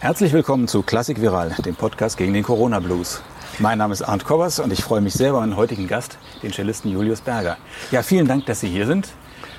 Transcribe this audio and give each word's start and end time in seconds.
Herzlich 0.00 0.32
willkommen 0.32 0.66
zu 0.66 0.82
Klassik 0.82 1.20
Viral, 1.20 1.54
dem 1.64 1.76
Podcast 1.76 2.16
gegen 2.16 2.34
den 2.34 2.42
Corona 2.42 2.80
Blues. 2.80 3.22
Mein 3.60 3.78
Name 3.78 3.92
ist 3.92 4.02
Arndt 4.02 4.24
Kobbers 4.24 4.58
und 4.58 4.72
ich 4.72 4.82
freue 4.82 5.00
mich 5.00 5.12
sehr 5.14 5.30
über 5.30 5.40
meinen 5.40 5.56
heutigen 5.56 5.86
Gast, 5.86 6.18
den 6.42 6.52
Cellisten 6.52 6.90
Julius 6.90 7.20
Berger. 7.20 7.56
Ja, 7.92 8.02
vielen 8.02 8.26
Dank, 8.26 8.46
dass 8.46 8.60
Sie 8.60 8.68
hier 8.68 8.86
sind. 8.86 9.10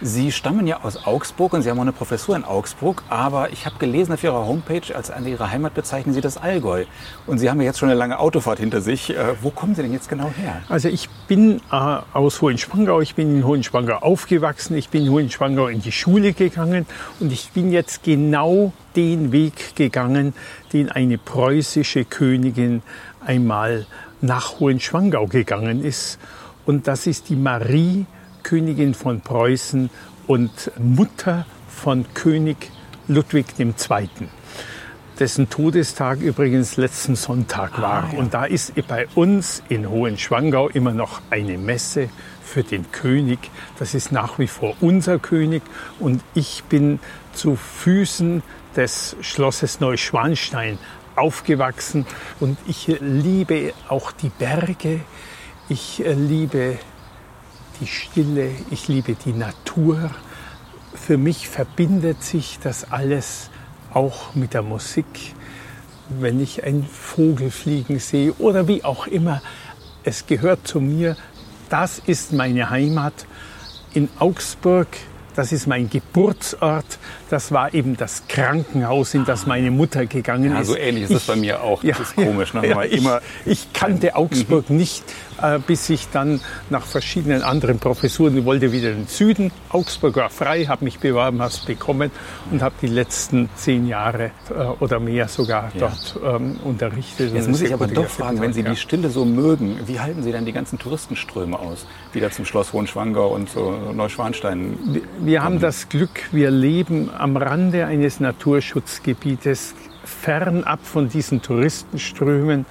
Sie 0.05 0.33
stammen 0.33 0.67
ja 0.67 0.83
aus 0.83 1.07
Augsburg 1.07 1.54
und 1.54 1.61
Sie 1.61 1.69
haben 1.69 1.77
auch 1.77 1.83
eine 1.83 1.93
Professur 1.93 2.36
in 2.36 2.43
Augsburg, 2.43 3.04
aber 3.07 3.54
ich 3.54 3.65
habe 3.65 3.77
gelesen 3.79 4.11
auf 4.11 4.21
Ihrer 4.21 4.45
Homepage, 4.45 4.93
als 4.93 5.09
an 5.09 5.25
Ihrer 5.25 5.49
Heimat 5.49 5.75
bezeichnen 5.75 6.13
Sie 6.13 6.19
das 6.19 6.36
Allgäu. 6.36 6.83
Und 7.25 7.37
Sie 7.37 7.49
haben 7.49 7.61
ja 7.61 7.68
jetzt 7.68 7.79
schon 7.79 7.87
eine 7.87 7.97
lange 7.97 8.19
Autofahrt 8.19 8.59
hinter 8.59 8.81
sich. 8.81 9.11
Äh, 9.11 9.41
wo 9.41 9.50
kommen 9.50 9.75
Sie 9.75 9.81
denn 9.81 9.93
jetzt 9.93 10.09
genau 10.09 10.29
her? 10.37 10.61
Also 10.68 10.89
ich 10.89 11.07
bin 11.29 11.61
äh, 11.71 11.97
aus 12.11 12.41
Hohenspangau, 12.41 13.00
ich 13.00 13.15
bin 13.15 13.33
in 13.33 13.47
Hohenspangau 13.47 13.95
aufgewachsen, 13.95 14.75
ich 14.75 14.89
bin 14.89 15.05
in 15.05 15.11
Hohenspangau 15.11 15.68
in 15.68 15.81
die 15.81 15.93
Schule 15.93 16.33
gegangen 16.33 16.86
und 17.21 17.31
ich 17.31 17.51
bin 17.51 17.71
jetzt 17.71 18.04
genau 18.04 18.73
den 18.97 19.31
Weg 19.31 19.73
gegangen, 19.78 20.33
den 20.73 20.92
eine 20.92 21.17
preußische 21.17 22.04
Königin 22.04 22.81
einmal 23.25 23.86
nach 24.20 24.59
Hohenschwangau 24.59 25.28
gegangen 25.28 25.81
ist. 25.81 26.20
Und 26.65 26.89
das 26.89 27.07
ist 27.07 27.29
die 27.29 27.37
Marie 27.37 28.06
Königin 28.43 28.93
von 28.93 29.21
Preußen 29.21 29.89
und 30.28 30.71
Mutter 30.78 31.46
von 31.68 32.06
König 32.14 32.72
Ludwig 33.08 33.47
II., 33.58 34.09
dessen 35.20 35.50
Todestag 35.50 36.20
übrigens 36.20 36.78
letzten 36.78 37.16
Sonntag 37.16 37.81
war. 37.81 38.03
Ah, 38.03 38.09
ja. 38.14 38.20
Und 38.20 38.34
da 38.34 38.45
ist 38.45 38.73
bei 38.88 39.08
uns 39.16 39.61
in 39.70 39.89
Hohenschwangau 39.89 40.70
immer 40.70 40.92
noch 40.92 41.22
eine 41.30 41.58
Messe 41.58 42.09
für 42.44 42.64
den 42.64 42.92
König. 42.92 43.39
Das 43.80 43.94
ist 43.94 44.11
nach 44.11 44.39
wie 44.39 44.48
vor 44.48 44.75
unser 44.81 45.20
König. 45.20 45.62
Und 46.00 46.23
ich 46.34 46.64
bin 46.66 47.00
zu 47.34 47.56
Füßen 47.56 48.44
des 48.76 49.16
Schlosses 49.22 49.80
Neuschwanstein 49.80 50.80
aufgewachsen. 51.16 52.06
Und 52.39 52.58
ich 52.66 52.88
liebe 53.00 53.73
auch 53.88 54.12
die 54.12 54.30
Berge. 54.30 55.02
Ich 55.70 56.04
liebe 56.06 56.78
die 57.80 57.88
Stille, 57.88 58.52
ich 58.72 58.88
liebe 58.88 59.16
die 59.16 59.34
Natur. 59.34 60.12
Für 60.94 61.18
mich 61.18 61.48
verbindet 61.48 62.24
sich 62.24 62.60
das 62.62 62.92
alles 62.92 63.50
auch 63.94 64.36
mit 64.36 64.54
der 64.54 64.62
Musik. 64.62 65.36
Wenn 66.10 66.40
ich 66.40 66.64
einen 66.64 66.86
Vogel 66.86 67.52
fliegen 67.52 68.00
sehe 68.00 68.34
oder 68.34 68.68
wie 68.68 68.84
auch 68.84 69.08
immer, 69.08 69.42
es 70.04 70.26
gehört 70.28 70.68
zu 70.68 70.80
mir. 70.80 71.16
Das 71.70 72.00
ist 72.00 72.34
meine 72.34 72.70
Heimat. 72.70 73.26
In 73.94 74.10
Augsburg 74.20 74.88
das 75.36 75.52
ist 75.52 75.67
mein 75.67 75.89
Geburtsort. 75.89 76.86
Das 77.30 77.52
war 77.52 77.73
eben 77.73 77.98
das 77.98 78.23
Krankenhaus, 78.28 79.14
in 79.14 79.26
das 79.26 79.45
meine 79.45 79.72
Mutter 79.72 80.06
gegangen 80.06 80.52
ist. 80.52 80.58
Ja, 80.58 80.64
so 80.64 80.78
ähnlich 80.78 81.06
ist 81.06 81.14
das 81.14 81.23
bei 81.23 81.36
mir 81.36 81.62
auch. 81.62 81.84
Das 81.84 81.98
ja, 81.98 82.03
ist 82.03 82.16
komisch. 82.16 82.53
Ne? 82.53 82.67
Ja, 82.67 82.84
ich, 82.84 83.03
ich, 83.45 83.73
kannte 83.73 84.16
Augsburg 84.16 84.70
mhm. 84.70 84.78
nicht, 84.78 85.04
äh, 85.42 85.59
bis 85.59 85.89
ich 85.89 86.09
dann 86.09 86.42
nach 86.70 86.86
verschiedenen 86.86 87.42
anderen 87.42 87.80
Professuren 87.80 88.45
wollte 88.45 88.72
wieder 88.72 88.92
in 88.92 89.00
den 89.00 89.08
Süden. 89.08 89.52
Augsburg 89.70 90.16
war 90.16 90.30
frei, 90.30 90.66
habe 90.66 90.86
mich 90.86 91.00
beworben, 91.00 91.42
habe 91.42 91.52
es 91.52 91.59
bekommen 91.59 92.11
und 92.52 92.61
habe 92.61 92.76
die 92.81 92.88
letzten 92.88 93.50
zehn 93.56 93.88
Jahre 93.88 94.31
äh, 94.50 94.54
oder 94.80 95.00
mehr 95.00 95.28
sogar 95.28 95.72
ja. 95.73 95.89
dort 95.89 96.20
ähm, 96.23 96.58
unterrichtet. 96.64 97.34
Jetzt 97.34 97.50
muss 97.50 97.61
ich 97.61 97.73
aber 97.73 97.88
doch 97.88 98.08
fragen, 98.08 98.42
wenn 98.42 98.54
Sie 98.54 98.64
die 98.64 98.76
Stille 98.76 99.09
so 99.09 99.26
mögen, 99.26 99.80
wie 99.88 100.00
halten 100.00 100.22
Sie 100.23 100.31
dann 100.31 100.45
die 100.45 100.54
ganzen 100.54 100.78
Touristenströme 100.78 101.58
aus, 101.58 101.88
die 102.14 102.20
da 102.20 102.30
zum 102.30 102.45
Schloss 102.45 102.73
Hohenschwangau 102.73 103.34
und 103.34 103.50
so 103.50 103.72
Neuschwanstein 103.94 104.78
wir 105.26 105.44
haben 105.44 105.60
das 105.60 105.88
Glück, 105.88 106.34
wir 106.34 106.52
leben 106.52 107.10
am 107.18 107.38
Rande 107.38 107.86
eines 107.86 108.20
Naturschutzgebietes, 108.20 109.74
fernab 110.04 110.86
von 110.86 111.08
diesen 111.08 111.42
Touristenströmen. 111.42 112.66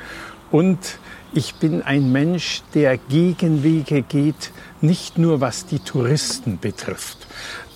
Und 0.51 0.99
ich 1.33 1.55
bin 1.55 1.81
ein 1.81 2.13
Mensch, 2.13 2.63
der 2.75 2.99
Gegenwege 2.99 4.03
geht, 4.03 4.53
nicht 4.83 5.17
nur 5.17 5.41
was 5.41 5.65
die 5.65 5.79
Touristen 5.79 6.59
betrifft, 6.59 7.27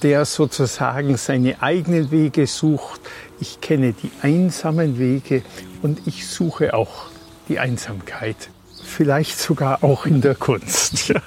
der 0.03 0.27
sozusagen 0.27 1.17
seine 1.17 1.63
eigenen 1.63 2.11
Wege 2.11 2.47
sucht. 2.47 3.01
Ich 3.41 3.63
kenne 3.63 3.95
die 3.95 4.11
einsamen 4.21 4.99
Wege 4.99 5.43
und 5.81 6.07
ich 6.07 6.27
suche 6.27 6.75
auch 6.75 7.07
die 7.49 7.59
Einsamkeit 7.59 8.51
vielleicht 8.97 9.39
sogar 9.39 9.85
auch 9.85 10.07
in 10.07 10.21
der 10.21 10.35
Kunst. 10.35 11.13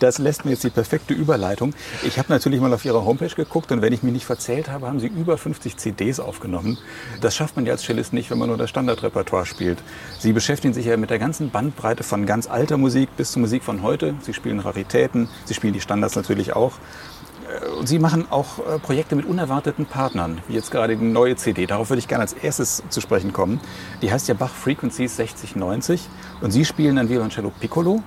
Das 0.00 0.18
lässt 0.18 0.44
mir 0.44 0.50
jetzt 0.52 0.64
die 0.64 0.70
perfekte 0.70 1.14
Überleitung. 1.14 1.74
Ich 2.02 2.18
habe 2.18 2.32
natürlich 2.32 2.60
mal 2.60 2.72
auf 2.74 2.84
Ihrer 2.84 3.04
Homepage 3.04 3.32
geguckt 3.32 3.70
und 3.70 3.80
wenn 3.80 3.92
ich 3.92 4.02
mich 4.02 4.12
nicht 4.12 4.24
verzählt 4.24 4.68
habe, 4.68 4.88
haben 4.88 4.98
Sie 4.98 5.06
über 5.06 5.38
50 5.38 5.76
CDs 5.76 6.18
aufgenommen. 6.18 6.78
Das 7.20 7.36
schafft 7.36 7.54
man 7.54 7.64
ja 7.66 7.72
als 7.72 7.82
Cellist 7.82 8.12
nicht, 8.12 8.28
wenn 8.30 8.38
man 8.38 8.48
nur 8.48 8.58
das 8.58 8.68
Standardrepertoire 8.70 9.46
spielt. 9.46 9.78
Sie 10.18 10.32
beschäftigen 10.32 10.74
sich 10.74 10.86
ja 10.86 10.96
mit 10.96 11.10
der 11.10 11.20
ganzen 11.20 11.50
Bandbreite 11.50 12.02
von 12.02 12.26
ganz 12.26 12.48
alter 12.48 12.76
Musik 12.76 13.10
bis 13.16 13.30
zur 13.30 13.40
Musik 13.40 13.62
von 13.62 13.82
heute. 13.82 14.14
Sie 14.22 14.34
spielen 14.34 14.58
Raritäten, 14.58 15.28
Sie 15.44 15.54
spielen 15.54 15.74
die 15.74 15.80
Standards 15.80 16.16
natürlich 16.16 16.56
auch. 16.56 16.72
Äh, 17.52 17.68
und 17.68 17.88
Sie 17.88 17.98
machen 17.98 18.26
auch 18.30 18.58
äh, 18.58 18.78
Projekte 18.78 19.16
mit 19.16 19.26
unerwarteten 19.26 19.86
Partnern, 19.86 20.38
wie 20.48 20.54
jetzt 20.54 20.70
gerade 20.70 20.96
die 20.96 21.04
neue 21.04 21.36
CD. 21.36 21.66
Darauf 21.66 21.90
würde 21.90 21.98
ich 21.98 22.08
gerne 22.08 22.22
als 22.22 22.32
erstes 22.32 22.82
zu 22.88 23.00
sprechen 23.00 23.32
kommen. 23.32 23.60
Die 24.00 24.12
heißt 24.12 24.28
ja 24.28 24.34
Bach 24.34 24.50
Frequencies 24.50 25.16
6090 25.16 26.08
und 26.40 26.50
Sie 26.50 26.64
spielen 26.64 26.96
dann 26.96 27.08
Violoncello 27.08 27.52
Piccolo. 27.60 28.02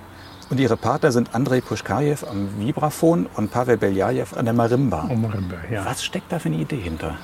Und 0.48 0.60
Ihre 0.60 0.76
Partner 0.76 1.10
sind 1.10 1.34
Andrei 1.34 1.60
Pushkajew 1.60 2.18
am 2.30 2.48
Vibraphon 2.60 3.26
und 3.34 3.50
Pavel 3.50 3.76
Beljajew 3.76 4.36
an 4.36 4.44
der 4.44 4.54
Marimba. 4.54 5.08
Oh, 5.10 5.16
Marimba 5.16 5.56
ja. 5.70 5.84
Was 5.84 6.04
steckt 6.04 6.30
da 6.30 6.38
für 6.38 6.48
eine 6.48 6.58
Idee 6.58 6.80
hinter? 6.80 7.16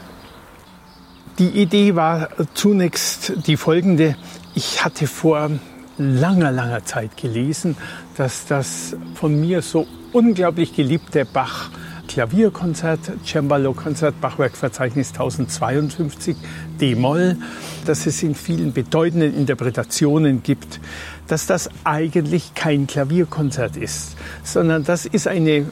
Die 1.38 1.48
Idee 1.48 1.94
war 1.94 2.30
zunächst 2.54 3.46
die 3.46 3.56
folgende. 3.56 4.16
Ich 4.54 4.84
hatte 4.84 5.06
vor 5.06 5.50
langer, 5.98 6.50
langer 6.50 6.84
Zeit 6.84 7.16
gelesen, 7.16 7.76
dass 8.16 8.46
das 8.46 8.96
von 9.14 9.40
mir 9.40 9.62
so 9.62 9.86
unglaublich 10.12 10.74
geliebte 10.74 11.24
Bach 11.24 11.70
Klavierkonzert, 12.12 13.00
Cembalo-Konzert, 13.24 14.20
Bachwerkverzeichnis 14.20 15.12
1052, 15.12 16.36
D-Moll, 16.78 17.38
dass 17.86 18.04
es 18.04 18.22
in 18.22 18.34
vielen 18.34 18.74
bedeutenden 18.74 19.34
Interpretationen 19.34 20.42
gibt, 20.42 20.78
dass 21.26 21.46
das 21.46 21.70
eigentlich 21.84 22.52
kein 22.54 22.86
Klavierkonzert 22.86 23.78
ist, 23.78 24.16
sondern 24.44 24.84
das 24.84 25.06
ist 25.06 25.26
eine 25.26 25.64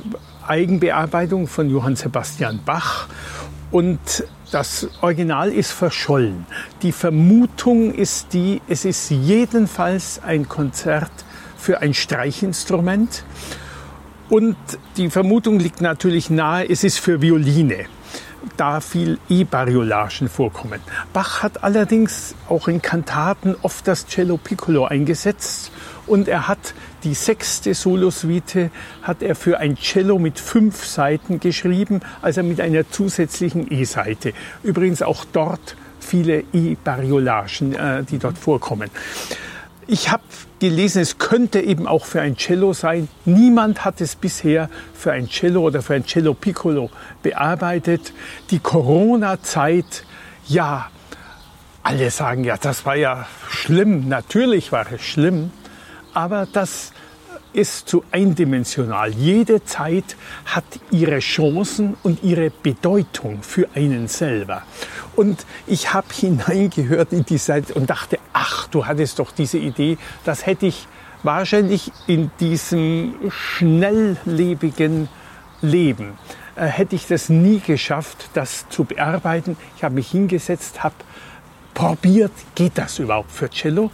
Eigenbearbeitung 0.47 1.47
von 1.47 1.69
Johann 1.69 1.97
Sebastian 1.97 2.61
Bach 2.65 3.09
und 3.71 4.01
das 4.51 4.89
Original 5.03 5.53
ist 5.53 5.73
verschollen. 5.73 6.47
Die 6.81 6.93
Vermutung 6.93 7.93
ist 7.93 8.33
die, 8.33 8.63
es 8.67 8.87
ist 8.87 9.11
jedenfalls 9.11 10.23
ein 10.25 10.49
Konzert 10.49 11.13
für 11.59 11.83
ein 11.83 11.93
Streichinstrument 11.93 13.25
und 14.31 14.57
die 14.97 15.11
Vermutung 15.11 15.59
liegt 15.59 15.81
natürlich 15.81 16.31
nahe, 16.31 16.69
es 16.69 16.85
ist 16.85 16.99
für 16.99 17.21
Violine 17.21 17.87
da 18.57 18.81
viel 18.81 19.19
E-Bariolagen 19.29 20.29
vorkommen. 20.29 20.81
Bach 21.13 21.43
hat 21.43 21.63
allerdings 21.63 22.35
auch 22.49 22.69
in 22.69 22.81
Kantaten 22.83 23.55
oft 23.63 23.87
das 23.87 24.07
Cello 24.07 24.39
Piccolo 24.39 24.87
eingesetzt 24.87 25.71
und 26.07 26.29
er 26.29 26.49
hat 26.49 26.75
die 27.05 27.15
sechste 27.15 27.75
Solosuite 27.75 28.71
hat 29.03 29.23
er 29.23 29.35
für 29.35 29.59
ein 29.59 29.77
Cello 29.77 30.19
mit 30.19 30.39
fünf 30.39 30.85
Seiten 30.85 31.41
geschrieben, 31.41 32.01
also 32.23 32.43
mit 32.43 32.61
einer 32.61 32.91
zusätzlichen 32.91 33.71
E-Seite. 33.73 34.33
Übrigens 34.63 35.03
auch 35.03 35.25
dort 35.25 35.77
viele 35.99 36.45
E-Bariolagen, 36.53 37.75
äh, 37.75 38.05
die 38.05 38.19
dort 38.19 38.39
vorkommen. 38.39 38.91
Ich 39.87 40.11
habe 40.11 40.23
gelesen, 40.61 41.03
es 41.03 41.19
könnte 41.19 41.61
eben 41.61 41.89
auch 41.89 42.05
für 42.05 42.21
ein 42.21 42.37
Cello 42.37 42.73
sein. 42.73 43.09
Niemand 43.25 43.85
hat 43.85 44.01
es 44.01 44.15
bisher 44.15 44.71
für 44.95 45.13
ein 45.13 45.29
Cello 45.29 45.63
oder 45.63 45.83
für 45.83 45.95
ein 45.95 46.05
Cello 46.05 46.35
Piccolo 46.35 46.91
bearbeitet. 47.23 48.13
Die 48.51 48.61
Corona-Zeit, 48.61 50.05
ja, 50.47 50.91
alle 51.83 52.11
sagen 52.11 52.45
ja, 52.45 52.57
das 52.57 52.87
war 52.87 52.95
ja 52.95 53.27
schlimm. 53.49 54.09
Natürlich 54.09 54.71
war 54.71 54.87
es 54.93 55.03
schlimm, 55.03 55.51
aber 56.15 56.47
das 56.53 56.93
ist 57.53 57.89
zu 57.89 58.05
eindimensional. 58.11 59.11
Jede 59.13 59.65
Zeit 59.65 60.17
hat 60.45 60.65
ihre 60.91 61.19
Chancen 61.19 61.97
und 62.03 62.23
ihre 62.23 62.51
Bedeutung 62.51 63.43
für 63.43 63.69
einen 63.75 64.09
selber. 64.09 64.63
Und 65.17 65.47
ich 65.67 65.93
habe 65.93 66.09
hineingehört 66.13 67.13
in 67.13 67.25
die 67.25 67.39
Zeit 67.39 67.71
und 67.73 67.91
dachte, 67.91 68.19
ach, 68.33 68.69
du 68.69 68.87
hattest 68.87 69.19
doch 69.19 69.33
diese 69.33 69.59
Idee, 69.59 69.99
das 70.25 70.47
hätte 70.47 70.67
ich 70.67 70.87
wahrscheinlich 71.23 71.93
in 72.07 72.31
diesem 72.41 73.15
schnelllebigen 73.29 75.09
Leben, 75.61 76.15
äh, 76.57 76.65
hätte 76.65 76.97
ich 76.97 77.07
das 77.07 77.29
nie 77.29 77.61
geschafft, 77.61 78.31
das 78.35 78.69
zu 78.71 78.85
bearbeiten. 78.85 79.57
Ich 79.77 79.85
habe 79.85 79.97
mich 79.97 80.11
hingesetzt, 80.11 80.83
habe 80.83 80.95
probiert, 81.75 82.33
geht 82.55 82.73
das 82.77 82.99
überhaupt 82.99 83.31
für 83.31 83.51
Cello? 83.51 83.91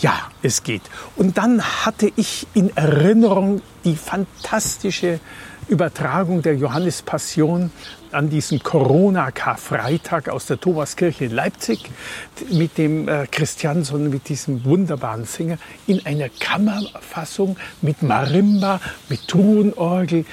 Ja, 0.00 0.30
es 0.42 0.62
geht. 0.62 0.82
Und 1.16 1.36
dann 1.36 1.62
hatte 1.62 2.10
ich 2.16 2.46
in 2.54 2.74
Erinnerung 2.74 3.60
die 3.84 3.96
fantastische 3.96 5.20
Übertragung 5.68 6.40
der 6.42 6.56
Johannespassion 6.56 7.70
an 8.10 8.30
diesem 8.30 8.62
Corona-Karfreitag 8.62 10.30
aus 10.30 10.46
der 10.46 10.58
Thomaskirche 10.58 11.26
in 11.26 11.32
Leipzig 11.32 11.90
mit 12.50 12.78
dem 12.78 13.08
äh, 13.08 13.26
Christianson, 13.30 14.08
mit 14.08 14.28
diesem 14.28 14.64
wunderbaren 14.64 15.26
Sänger 15.26 15.58
in 15.86 16.04
einer 16.06 16.28
Kammerfassung 16.28 17.56
mit 17.82 18.02
Marimba, 18.02 18.80
mit 19.08 19.28
Truhenorgel. 19.28 20.24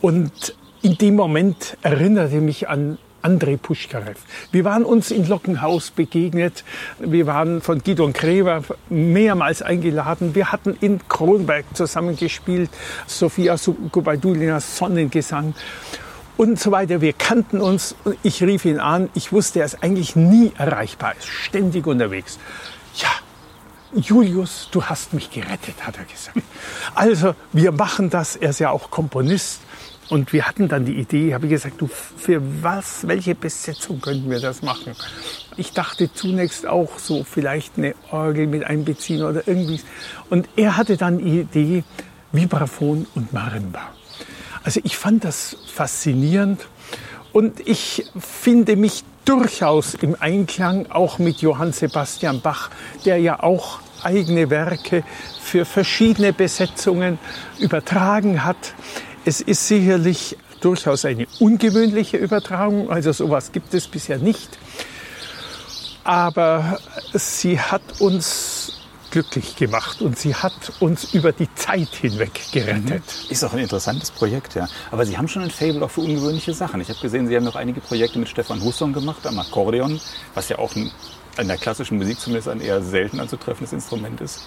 Und 0.00 0.54
in 0.80 0.96
dem 0.98 1.14
Moment 1.14 1.76
erinnerte 1.82 2.40
mich 2.40 2.68
an 2.68 2.98
Andrei 3.22 3.56
Puschkarev. 3.56 4.18
Wir 4.50 4.64
waren 4.64 4.84
uns 4.84 5.10
in 5.10 5.26
Lockenhaus 5.26 5.90
begegnet. 5.90 6.64
Wir 6.98 7.26
waren 7.26 7.60
von 7.60 7.82
Gidon 7.82 8.12
Krever 8.12 8.62
mehrmals 8.88 9.62
eingeladen. 9.62 10.34
Wir 10.34 10.52
hatten 10.52 10.76
in 10.80 11.00
Kronberg 11.08 11.64
zusammengespielt. 11.74 12.70
Sofia 13.06 13.56
Gubaidulinas 13.90 14.76
Sonnengesang 14.76 15.54
und 16.36 16.58
so 16.58 16.70
weiter. 16.72 17.00
Wir 17.00 17.12
kannten 17.12 17.60
uns. 17.60 17.94
Ich 18.22 18.42
rief 18.42 18.64
ihn 18.64 18.80
an. 18.80 19.08
Ich 19.14 19.32
wusste, 19.32 19.60
er 19.60 19.66
ist 19.66 19.82
eigentlich 19.82 20.16
nie 20.16 20.52
erreichbar. 20.58 21.12
Er 21.12 21.18
ist 21.18 21.28
ständig 21.28 21.86
unterwegs. 21.86 22.38
Ja, 22.96 23.10
Julius, 23.94 24.68
du 24.70 24.84
hast 24.84 25.12
mich 25.12 25.30
gerettet, 25.30 25.86
hat 25.86 25.98
er 25.98 26.04
gesagt. 26.04 26.38
Also, 26.94 27.34
wir 27.52 27.72
machen 27.72 28.10
das. 28.10 28.36
Er 28.36 28.50
ist 28.50 28.58
ja 28.58 28.70
auch 28.70 28.90
Komponist. 28.90 29.60
Und 30.08 30.32
wir 30.32 30.46
hatten 30.46 30.68
dann 30.68 30.84
die 30.84 30.94
Idee, 30.94 31.32
habe 31.32 31.46
ich 31.46 31.52
gesagt, 31.52 31.80
du, 31.80 31.86
für 31.86 32.42
was, 32.62 33.06
welche 33.06 33.34
Besetzung 33.34 34.00
könnten 34.00 34.30
wir 34.30 34.40
das 34.40 34.62
machen? 34.62 34.92
Ich 35.56 35.72
dachte 35.72 36.12
zunächst 36.12 36.66
auch 36.66 36.98
so 36.98 37.24
vielleicht 37.24 37.78
eine 37.78 37.94
Orgel 38.10 38.46
mit 38.46 38.64
einbeziehen 38.64 39.22
oder 39.22 39.46
irgendwie. 39.46 39.80
Und 40.28 40.48
er 40.56 40.76
hatte 40.76 40.96
dann 40.96 41.18
die 41.18 41.40
Idee, 41.40 41.84
Vibraphon 42.32 43.06
und 43.14 43.32
Marimba. 43.32 43.92
Also 44.64 44.80
ich 44.84 44.96
fand 44.96 45.24
das 45.24 45.56
faszinierend 45.66 46.66
und 47.32 47.66
ich 47.66 48.06
finde 48.18 48.76
mich 48.76 49.04
durchaus 49.24 49.94
im 49.94 50.16
Einklang 50.18 50.90
auch 50.90 51.18
mit 51.18 51.42
Johann 51.42 51.72
Sebastian 51.72 52.40
Bach, 52.40 52.70
der 53.04 53.18
ja 53.18 53.42
auch 53.42 53.80
eigene 54.02 54.50
Werke 54.50 55.04
für 55.40 55.64
verschiedene 55.64 56.32
Besetzungen 56.32 57.18
übertragen 57.58 58.44
hat. 58.44 58.74
Es 59.24 59.40
ist 59.40 59.68
sicherlich 59.68 60.36
durchaus 60.60 61.04
eine 61.04 61.26
ungewöhnliche 61.38 62.16
Übertragung, 62.16 62.90
also 62.90 63.12
sowas 63.12 63.52
gibt 63.52 63.72
es 63.74 63.86
bisher 63.86 64.18
nicht. 64.18 64.58
Aber 66.04 66.78
sie 67.12 67.60
hat 67.60 68.00
uns 68.00 68.72
glücklich 69.12 69.54
gemacht 69.56 70.02
und 70.02 70.18
sie 70.18 70.34
hat 70.34 70.72
uns 70.80 71.14
über 71.14 71.32
die 71.32 71.52
Zeit 71.54 71.94
hinweg 71.94 72.32
gerettet. 72.50 73.02
Mhm. 73.04 73.30
Ist 73.30 73.44
auch 73.44 73.52
ein 73.52 73.60
interessantes 73.60 74.10
Projekt, 74.10 74.54
ja. 74.54 74.66
Aber 74.90 75.04
Sie 75.06 75.16
haben 75.18 75.28
schon 75.28 75.42
ein 75.42 75.50
Fable 75.50 75.84
auch 75.84 75.90
für 75.90 76.00
ungewöhnliche 76.00 76.54
Sachen. 76.54 76.80
Ich 76.80 76.88
habe 76.88 76.98
gesehen, 76.98 77.28
Sie 77.28 77.36
haben 77.36 77.44
noch 77.44 77.56
einige 77.56 77.80
Projekte 77.80 78.18
mit 78.18 78.28
Stefan 78.28 78.62
Husson 78.62 78.92
gemacht 78.92 79.26
am 79.26 79.38
Akkordeon, 79.38 80.00
was 80.34 80.48
ja 80.48 80.58
auch 80.58 80.74
in 80.74 80.90
der 81.48 81.58
klassischen 81.58 81.98
Musik 81.98 82.18
zumindest 82.18 82.48
ein 82.48 82.60
eher 82.60 82.82
selten 82.82 83.20
anzutreffendes 83.20 83.72
Instrument 83.72 84.20
ist. 84.20 84.40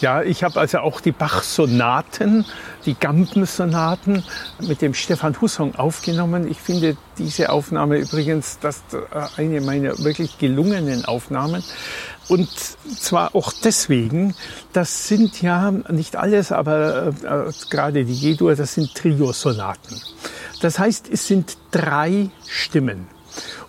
Ja, 0.00 0.22
ich 0.22 0.42
habe 0.44 0.58
also 0.58 0.78
auch 0.78 1.02
die 1.02 1.12
Bach-Sonaten, 1.12 2.46
die 2.86 2.94
Gampen-Sonaten 2.94 4.24
mit 4.60 4.80
dem 4.80 4.94
Stefan 4.94 5.38
Husson 5.40 5.74
aufgenommen. 5.74 6.50
Ich 6.50 6.58
finde 6.58 6.96
diese 7.18 7.50
Aufnahme 7.50 7.98
übrigens 7.98 8.58
das 8.60 8.82
äh, 8.92 8.96
eine 9.36 9.60
meiner 9.60 9.98
wirklich 9.98 10.38
gelungenen 10.38 11.04
Aufnahmen. 11.04 11.62
Und 12.28 12.48
zwar 12.98 13.34
auch 13.34 13.52
deswegen, 13.52 14.34
das 14.72 15.08
sind 15.08 15.42
ja 15.42 15.70
nicht 15.70 16.16
alles, 16.16 16.50
aber 16.50 17.08
äh, 17.22 17.52
gerade 17.68 18.06
die 18.06 18.18
G-Dur, 18.18 18.54
das 18.54 18.74
sind 18.74 18.94
Trio-Sonaten. 18.94 20.00
Das 20.62 20.78
heißt, 20.78 21.10
es 21.12 21.26
sind 21.26 21.58
drei 21.72 22.30
Stimmen. 22.46 23.06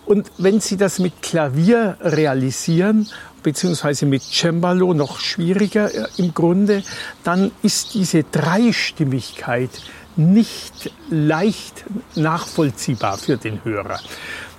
Und 0.04 0.30
wenn 0.38 0.60
Sie 0.60 0.76
das 0.76 0.98
mit 0.98 1.22
Klavier 1.22 1.96
realisieren, 2.00 3.08
beziehungsweise 3.42 4.06
mit 4.06 4.22
Cembalo 4.22 4.94
noch 4.94 5.20
schwieriger 5.20 5.92
äh, 5.92 6.06
im 6.16 6.34
Grunde, 6.34 6.82
dann 7.24 7.50
ist 7.62 7.94
diese 7.94 8.24
Dreistimmigkeit 8.24 9.70
nicht 10.16 10.90
leicht 11.10 11.84
nachvollziehbar 12.14 13.18
für 13.18 13.36
den 13.36 13.64
Hörer. 13.64 13.98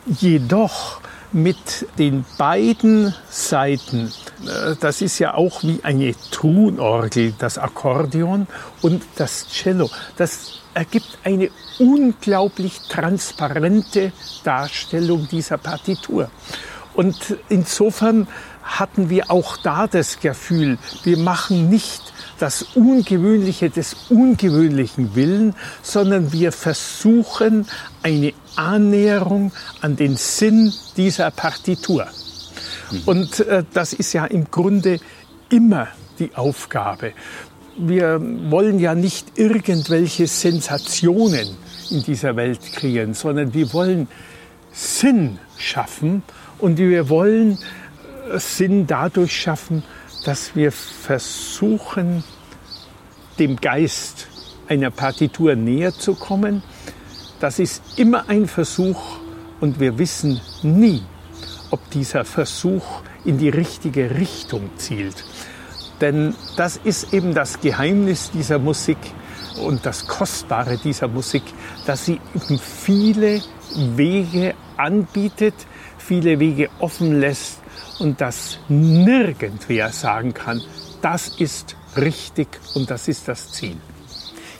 Jedoch 0.05 0.99
mit 1.31 1.87
den 1.97 2.25
beiden 2.37 3.13
Seiten, 3.29 4.11
äh, 4.45 4.75
das 4.79 5.01
ist 5.01 5.19
ja 5.19 5.33
auch 5.33 5.63
wie 5.63 5.79
eine 5.83 6.13
Trunorgel, 6.31 7.33
das 7.37 7.57
Akkordeon 7.57 8.47
und 8.81 9.03
das 9.15 9.47
Cello, 9.49 9.89
das 10.17 10.62
ergibt 10.73 11.17
eine 11.23 11.49
unglaublich 11.79 12.79
transparente 12.89 14.11
Darstellung 14.43 15.27
dieser 15.29 15.57
Partitur. 15.57 16.29
Und 16.93 17.37
insofern 17.49 18.27
hatten 18.63 19.09
wir 19.09 19.29
auch 19.29 19.57
da 19.57 19.87
das 19.87 20.19
Gefühl, 20.19 20.77
wir 21.03 21.17
machen 21.17 21.69
nicht 21.69 22.13
das 22.39 22.63
Ungewöhnliche 22.75 23.69
des 23.69 23.95
ungewöhnlichen 24.09 25.15
Willen, 25.15 25.55
sondern 25.81 26.31
wir 26.31 26.51
versuchen 26.51 27.67
eine 28.01 28.33
Annäherung 28.55 29.51
an 29.81 29.95
den 29.95 30.17
Sinn 30.17 30.73
dieser 30.97 31.31
Partitur. 31.31 32.07
Mhm. 32.91 33.01
Und 33.05 33.39
äh, 33.41 33.63
das 33.73 33.93
ist 33.93 34.13
ja 34.13 34.25
im 34.25 34.49
Grunde 34.49 34.99
immer 35.49 35.87
die 36.19 36.35
Aufgabe. 36.35 37.13
Wir 37.77 38.21
wollen 38.49 38.79
ja 38.79 38.93
nicht 38.93 39.37
irgendwelche 39.37 40.27
Sensationen 40.27 41.47
in 41.89 42.03
dieser 42.03 42.35
Welt 42.35 42.59
kreieren, 42.73 43.13
sondern 43.13 43.53
wir 43.53 43.73
wollen 43.73 44.07
Sinn 44.71 45.39
schaffen 45.57 46.23
und 46.59 46.77
wir 46.77 47.09
wollen 47.09 47.57
Sinn 48.37 48.87
dadurch 48.87 49.35
schaffen, 49.35 49.83
dass 50.25 50.55
wir 50.55 50.71
versuchen, 50.71 52.23
dem 53.39 53.57
Geist 53.57 54.27
einer 54.67 54.91
Partitur 54.91 55.55
näher 55.55 55.93
zu 55.93 56.15
kommen. 56.15 56.63
Das 57.39 57.59
ist 57.59 57.81
immer 57.97 58.29
ein 58.29 58.47
Versuch 58.47 59.19
und 59.59 59.79
wir 59.79 59.97
wissen 59.97 60.39
nie, 60.61 61.01
ob 61.71 61.89
dieser 61.91 62.23
Versuch 62.23 63.01
in 63.25 63.37
die 63.37 63.49
richtige 63.49 64.11
Richtung 64.11 64.69
zielt. 64.77 65.23
Denn 66.01 66.35
das 66.57 66.77
ist 66.77 67.13
eben 67.13 67.33
das 67.33 67.59
Geheimnis 67.61 68.31
dieser 68.31 68.59
Musik 68.59 68.97
und 69.63 69.85
das 69.85 70.07
Kostbare 70.07 70.77
dieser 70.77 71.07
Musik, 71.07 71.43
dass 71.85 72.05
sie 72.05 72.19
eben 72.35 72.59
viele 72.59 73.41
Wege 73.75 74.55
anbietet, 74.77 75.53
viele 75.97 76.39
Wege 76.39 76.69
offen 76.79 77.19
lässt, 77.19 77.63
und 77.99 78.21
dass 78.21 78.59
nirgendwer 78.67 79.89
sagen 79.91 80.33
kann, 80.33 80.61
das 81.01 81.27
ist 81.27 81.75
richtig 81.95 82.47
und 82.75 82.89
das 82.89 83.07
ist 83.07 83.27
das 83.27 83.51
Ziel. 83.51 83.77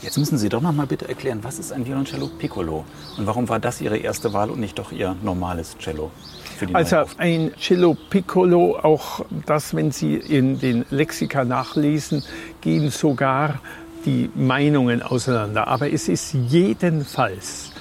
Jetzt 0.02 0.18
müssen 0.18 0.38
Sie 0.38 0.50
doch 0.50 0.62
noch 0.62 0.74
mal 0.74 0.86
bitte 0.86 1.08
erklären, 1.08 1.40
was 1.44 1.60
ist 1.60 1.72
ein 1.72 1.86
Violoncello 1.86 2.28
Piccolo 2.28 2.84
und 3.18 3.26
warum 3.26 3.48
war 3.48 3.60
das 3.60 3.80
Ihre 3.80 3.98
erste 3.98 4.34
Wahl 4.34 4.50
und 4.50 4.60
nicht 4.60 4.78
doch 4.78 4.92
Ihr 4.92 5.16
normales 5.22 5.78
Cello? 5.78 6.12
Also 6.74 7.04
ein 7.18 7.52
Cello 7.60 7.98
Piccolo, 8.10 8.78
auch 8.82 9.26
das, 9.46 9.76
wenn 9.76 9.92
Sie 9.92 10.16
in 10.16 10.60
den 10.60 10.86
Lexika 10.90 11.44
nachlesen, 11.44 12.24
gehen 12.62 12.90
sogar 12.90 13.60
die 14.06 14.30
Meinungen 14.36 15.02
auseinander. 15.02 15.68
Aber 15.68 15.92
es 15.92 16.08
ist 16.08 16.34
jedenfalls 16.34 17.72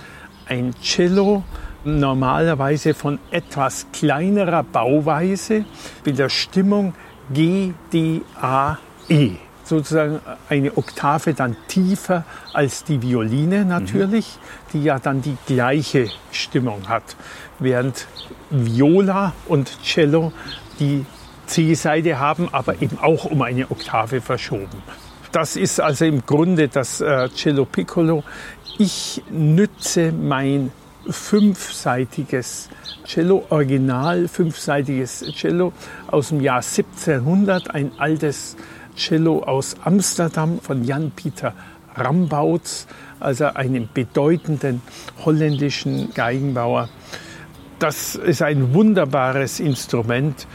ein 0.47 0.75
Cello, 0.83 1.45
normalerweise 1.85 2.95
von 2.95 3.19
etwas 3.31 3.87
kleinerer 3.93 4.63
Bauweise 4.63 5.65
mit 6.05 6.19
der 6.19 6.29
Stimmung 6.29 6.95
G, 7.33 7.73
D, 7.93 8.23
A, 8.41 8.79
E. 9.09 9.33
Sozusagen 9.73 10.21
eine 10.51 10.77
Oktave 10.77 11.33
dann 11.33 11.57
tiefer 11.67 12.27
als 12.53 12.85
die 12.85 13.01
Violine 13.01 13.65
natürlich, 13.65 14.27
mhm. 14.37 14.71
die 14.75 14.85
ja 14.85 14.99
dann 14.99 15.23
die 15.23 15.39
gleiche 15.47 16.11
Stimmung 16.31 16.91
hat. 16.91 17.17
Während 17.59 18.07
Viola 18.51 19.33
und 19.49 19.83
Cello 19.83 20.35
die 20.79 21.07
C-Seite 21.47 22.19
haben, 22.19 22.51
aber 22.53 22.83
eben 22.83 22.99
auch 22.99 23.25
um 23.25 23.41
eine 23.41 23.71
Oktave 23.71 24.21
verschoben. 24.21 24.83
Das 25.33 25.57
ist 25.57 25.81
also 25.81 26.05
im 26.05 26.27
Grunde 26.27 26.69
das 26.69 27.01
äh, 27.01 27.31
Cello 27.31 27.65
Piccolo. 27.65 28.25
Ich 28.77 29.23
nütze 29.31 30.13
mein 30.13 30.71
fünfseitiges 31.09 32.69
Cello, 33.07 33.47
original 33.49 34.29
fünfseitiges 34.29 35.25
Cello 35.33 35.73
aus 36.09 36.29
dem 36.29 36.43
Jahr 36.43 36.59
1700, 36.59 37.75
ein 37.75 37.93
altes 37.97 38.57
Cello 38.97 39.43
aus 39.43 39.77
Amsterdam 39.85 40.61
von 40.61 40.85
Jan-Pieter 40.85 41.55
Rambouts, 41.95 42.87
also 43.21 43.47
einem 43.47 43.89
bedeutenden 43.93 44.83
holländischen 45.25 46.13
Geigenbauer. 46.15 46.89
Das 47.79 48.15
ist 48.15 48.43
ein 48.43 48.75
wunderbares 48.75 49.61
Instrument 49.61 50.47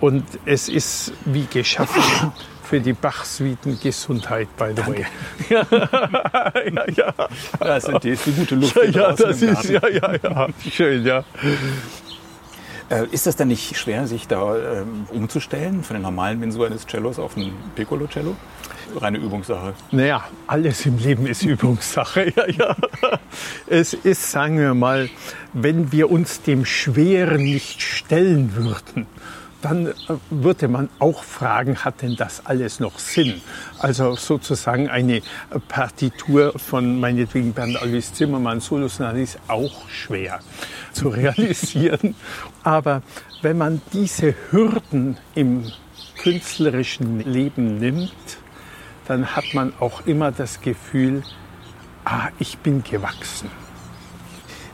und 0.00 0.24
es 0.44 0.68
ist 0.68 1.12
wie 1.24 1.46
geschaffen 1.46 2.02
für 2.62 2.80
die 2.80 2.92
Bach-Suiten 2.92 3.78
Gesundheit, 3.80 4.48
by 4.56 4.70
the 4.74 4.82
Danke. 4.82 4.92
way. 4.92 5.06
ja, 6.74 6.84
ja, 6.96 7.14
Das 7.58 7.84
ist 7.84 8.26
die 8.26 8.32
gute 8.32 8.54
Luft. 8.56 8.76
ja, 8.76 8.84
ja, 8.84 9.12
das 9.12 9.42
ist, 9.42 9.64
ja, 9.68 9.86
ja, 9.88 10.14
ja, 10.22 10.48
schön, 10.70 11.04
ja. 11.04 11.24
Äh, 12.92 13.06
ist 13.10 13.26
das 13.26 13.36
dann 13.36 13.48
nicht 13.48 13.76
schwer, 13.76 14.06
sich 14.06 14.28
da 14.28 14.54
ähm, 14.56 15.06
umzustellen 15.10 15.82
von 15.82 15.94
der 15.94 16.02
normalen 16.02 16.38
Mensur 16.38 16.66
eines 16.66 16.86
Cellos 16.86 17.18
auf 17.18 17.36
ein 17.38 17.52
Piccolo-Cello? 17.74 18.36
Reine 18.96 19.16
Übungssache. 19.16 19.72
Naja, 19.92 20.24
alles 20.46 20.84
im 20.84 20.98
Leben 20.98 21.26
ist 21.26 21.42
Übungssache. 21.46 22.32
Ja, 22.36 22.46
ja. 22.50 22.76
Es 23.66 23.94
ist, 23.94 24.30
sagen 24.30 24.58
wir 24.58 24.74
mal, 24.74 25.08
wenn 25.54 25.90
wir 25.90 26.10
uns 26.10 26.42
dem 26.42 26.66
Schweren 26.66 27.42
nicht 27.42 27.80
stellen 27.80 28.54
würden, 28.54 29.06
dann 29.62 29.86
äh, 29.86 29.92
würde 30.30 30.68
man 30.68 30.90
auch 30.98 31.22
fragen, 31.22 31.78
hat 31.78 32.02
denn 32.02 32.16
das 32.16 32.44
alles 32.44 32.80
noch 32.80 32.98
Sinn? 32.98 33.40
Also 33.78 34.14
sozusagen 34.16 34.88
eine 34.88 35.22
Partitur 35.68 36.52
von 36.58 37.00
meinetwegen 37.00 37.52
Bernd 37.52 37.80
Alvis 37.80 38.12
Zimmermann, 38.12 38.60
Solosonate 38.60 39.20
ist 39.20 39.38
auch 39.48 39.88
schwer 39.88 40.40
zu 40.92 41.08
realisieren. 41.08 42.14
Aber 42.62 43.02
wenn 43.40 43.58
man 43.58 43.80
diese 43.92 44.34
Hürden 44.50 45.16
im 45.34 45.70
künstlerischen 46.18 47.20
Leben 47.20 47.78
nimmt, 47.78 48.38
dann 49.06 49.34
hat 49.34 49.54
man 49.54 49.72
auch 49.80 50.06
immer 50.06 50.30
das 50.30 50.60
Gefühl, 50.60 51.22
ah, 52.04 52.28
ich 52.38 52.58
bin 52.58 52.82
gewachsen. 52.84 53.61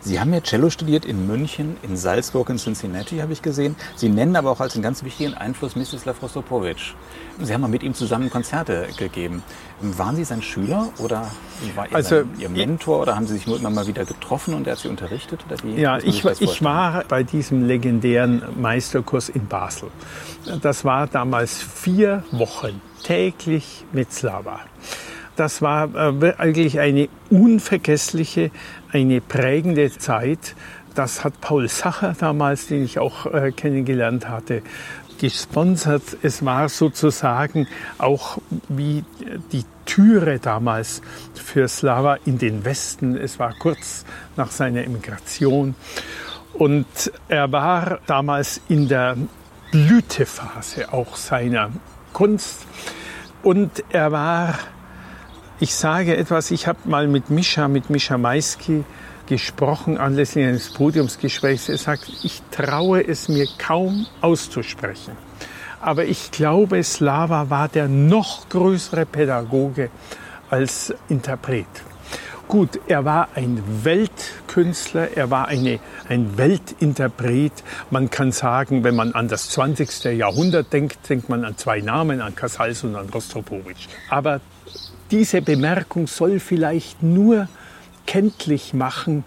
Sie 0.00 0.20
haben 0.20 0.32
ja 0.32 0.40
Cello 0.40 0.70
studiert 0.70 1.04
in 1.04 1.26
München, 1.26 1.76
in 1.82 1.96
Salzburg 1.96 2.50
und 2.50 2.58
Cincinnati, 2.58 3.18
habe 3.18 3.32
ich 3.32 3.42
gesehen. 3.42 3.76
Sie 3.96 4.08
nennen 4.08 4.36
aber 4.36 4.50
auch 4.50 4.60
als 4.60 4.74
einen 4.74 4.82
ganz 4.82 5.02
wichtigen 5.04 5.34
Einfluss 5.34 5.76
Mstislav 5.76 6.22
Rostropowitsch. 6.22 6.94
Sie 7.40 7.52
haben 7.52 7.60
mal 7.60 7.68
mit 7.68 7.82
ihm 7.82 7.94
zusammen 7.94 8.30
Konzerte 8.30 8.88
gegeben. 8.96 9.42
Waren 9.80 10.16
Sie 10.16 10.24
sein 10.24 10.42
Schüler 10.42 10.88
oder 10.98 11.30
war 11.74 11.88
er 11.88 11.96
Also, 11.96 12.22
Ihr 12.38 12.48
Mentor 12.48 13.00
oder 13.00 13.16
haben 13.16 13.26
Sie 13.26 13.34
sich 13.34 13.46
nur 13.46 13.58
immer 13.58 13.70
mal 13.70 13.86
wieder 13.86 14.04
getroffen 14.04 14.54
und 14.54 14.66
er 14.66 14.72
hat 14.72 14.80
Sie 14.80 14.88
unterrichtet? 14.88 15.44
Ja, 15.76 15.98
ich, 15.98 16.24
ich 16.24 16.62
war 16.62 17.04
bei 17.04 17.22
diesem 17.22 17.66
legendären 17.66 18.42
Meisterkurs 18.60 19.28
in 19.28 19.46
Basel. 19.46 19.90
Das 20.62 20.84
war 20.84 21.06
damals 21.06 21.58
vier 21.58 22.24
Wochen 22.32 22.80
täglich 23.02 23.84
mit 23.92 24.12
Slava. 24.12 24.60
Das 25.38 25.62
war 25.62 25.94
äh, 25.94 26.34
eigentlich 26.36 26.80
eine 26.80 27.08
unvergessliche, 27.30 28.50
eine 28.90 29.20
prägende 29.20 29.96
Zeit. 29.96 30.56
Das 30.96 31.22
hat 31.22 31.40
Paul 31.40 31.68
Sacher 31.68 32.16
damals, 32.18 32.66
den 32.66 32.84
ich 32.84 32.98
auch 32.98 33.26
äh, 33.26 33.52
kennengelernt 33.52 34.28
hatte, 34.28 34.62
gesponsert. 35.20 36.02
Es 36.22 36.44
war 36.44 36.68
sozusagen 36.68 37.68
auch 37.98 38.38
wie 38.68 39.04
die 39.52 39.64
Türe 39.84 40.40
damals 40.40 41.02
für 41.34 41.68
Slava 41.68 42.18
in 42.24 42.38
den 42.38 42.64
Westen. 42.64 43.16
Es 43.16 43.38
war 43.38 43.54
kurz 43.60 44.04
nach 44.36 44.50
seiner 44.50 44.82
Emigration. 44.82 45.76
Und 46.54 47.12
er 47.28 47.52
war 47.52 48.00
damals 48.08 48.60
in 48.68 48.88
der 48.88 49.16
Blütephase 49.70 50.92
auch 50.92 51.14
seiner 51.14 51.70
Kunst. 52.12 52.66
Und 53.44 53.84
er 53.90 54.10
war, 54.10 54.58
ich 55.60 55.74
sage 55.74 56.16
etwas, 56.16 56.50
ich 56.50 56.66
habe 56.66 56.78
mal 56.84 57.08
mit 57.08 57.30
Mischa, 57.30 57.66
mit 57.68 57.90
Mischa 57.90 58.16
Maisky 58.16 58.84
gesprochen 59.26 59.98
anlässlich 59.98 60.46
eines 60.46 60.72
Podiumsgesprächs. 60.72 61.68
Er 61.68 61.78
sagt, 61.78 62.08
ich 62.22 62.42
traue 62.50 63.06
es 63.06 63.28
mir 63.28 63.46
kaum 63.58 64.06
auszusprechen. 64.20 65.12
Aber 65.80 66.04
ich 66.04 66.30
glaube, 66.30 66.82
Slava 66.82 67.50
war 67.50 67.68
der 67.68 67.88
noch 67.88 68.48
größere 68.48 69.04
Pädagoge 69.04 69.90
als 70.48 70.94
Interpret. 71.08 71.66
Gut, 72.48 72.80
er 72.86 73.04
war 73.04 73.28
ein 73.34 73.62
Weltkünstler, 73.82 75.16
er 75.16 75.30
war 75.30 75.48
eine, 75.48 75.80
ein 76.08 76.38
Weltinterpret. 76.38 77.52
Man 77.90 78.08
kann 78.08 78.32
sagen, 78.32 78.84
wenn 78.84 78.96
man 78.96 79.12
an 79.12 79.28
das 79.28 79.50
20. 79.50 80.16
Jahrhundert 80.16 80.72
denkt, 80.72 81.10
denkt 81.10 81.28
man 81.28 81.44
an 81.44 81.58
zwei 81.58 81.80
Namen, 81.80 82.22
an 82.22 82.34
Casals 82.34 82.84
und 82.84 82.96
an 82.96 83.10
Rostropowitsch. 83.10 83.88
Aber 84.08 84.40
diese 85.10 85.42
Bemerkung 85.42 86.06
soll 86.06 86.40
vielleicht 86.40 87.02
nur 87.02 87.48
kenntlich 88.06 88.74
machen, 88.74 89.24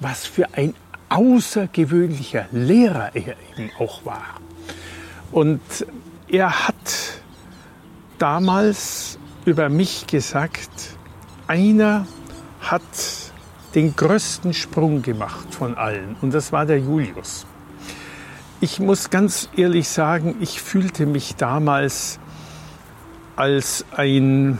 was 0.00 0.26
für 0.26 0.46
ein 0.54 0.74
außergewöhnlicher 1.08 2.46
Lehrer 2.52 3.10
er 3.14 3.36
eben 3.56 3.70
auch 3.78 4.04
war. 4.04 4.40
Und 5.32 5.60
er 6.28 6.66
hat 6.68 7.20
damals 8.18 9.18
über 9.44 9.68
mich 9.68 10.06
gesagt, 10.06 10.70
einer 11.46 12.06
hat 12.60 12.82
den 13.74 13.94
größten 13.94 14.54
Sprung 14.54 15.02
gemacht 15.02 15.54
von 15.54 15.76
allen 15.76 16.16
und 16.20 16.34
das 16.34 16.52
war 16.52 16.66
der 16.66 16.78
Julius. 16.78 17.46
Ich 18.60 18.80
muss 18.80 19.10
ganz 19.10 19.48
ehrlich 19.56 19.88
sagen, 19.88 20.36
ich 20.40 20.60
fühlte 20.60 21.06
mich 21.06 21.36
damals 21.36 22.18
als 23.38 23.84
ein, 23.96 24.58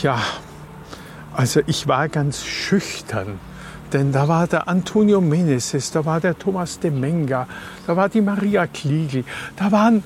ja, 0.00 0.18
also 1.34 1.60
ich 1.66 1.86
war 1.86 2.08
ganz 2.08 2.42
schüchtern, 2.42 3.38
denn 3.92 4.12
da 4.12 4.28
war 4.28 4.46
der 4.46 4.66
Antonio 4.66 5.20
Meneses, 5.20 5.90
da 5.90 6.06
war 6.06 6.18
der 6.18 6.38
Thomas 6.38 6.80
de 6.80 6.90
Menga, 6.90 7.46
da 7.86 7.94
war 7.94 8.08
die 8.08 8.22
Maria 8.22 8.66
Kliegel, 8.66 9.24
da 9.56 9.72
waren 9.72 10.02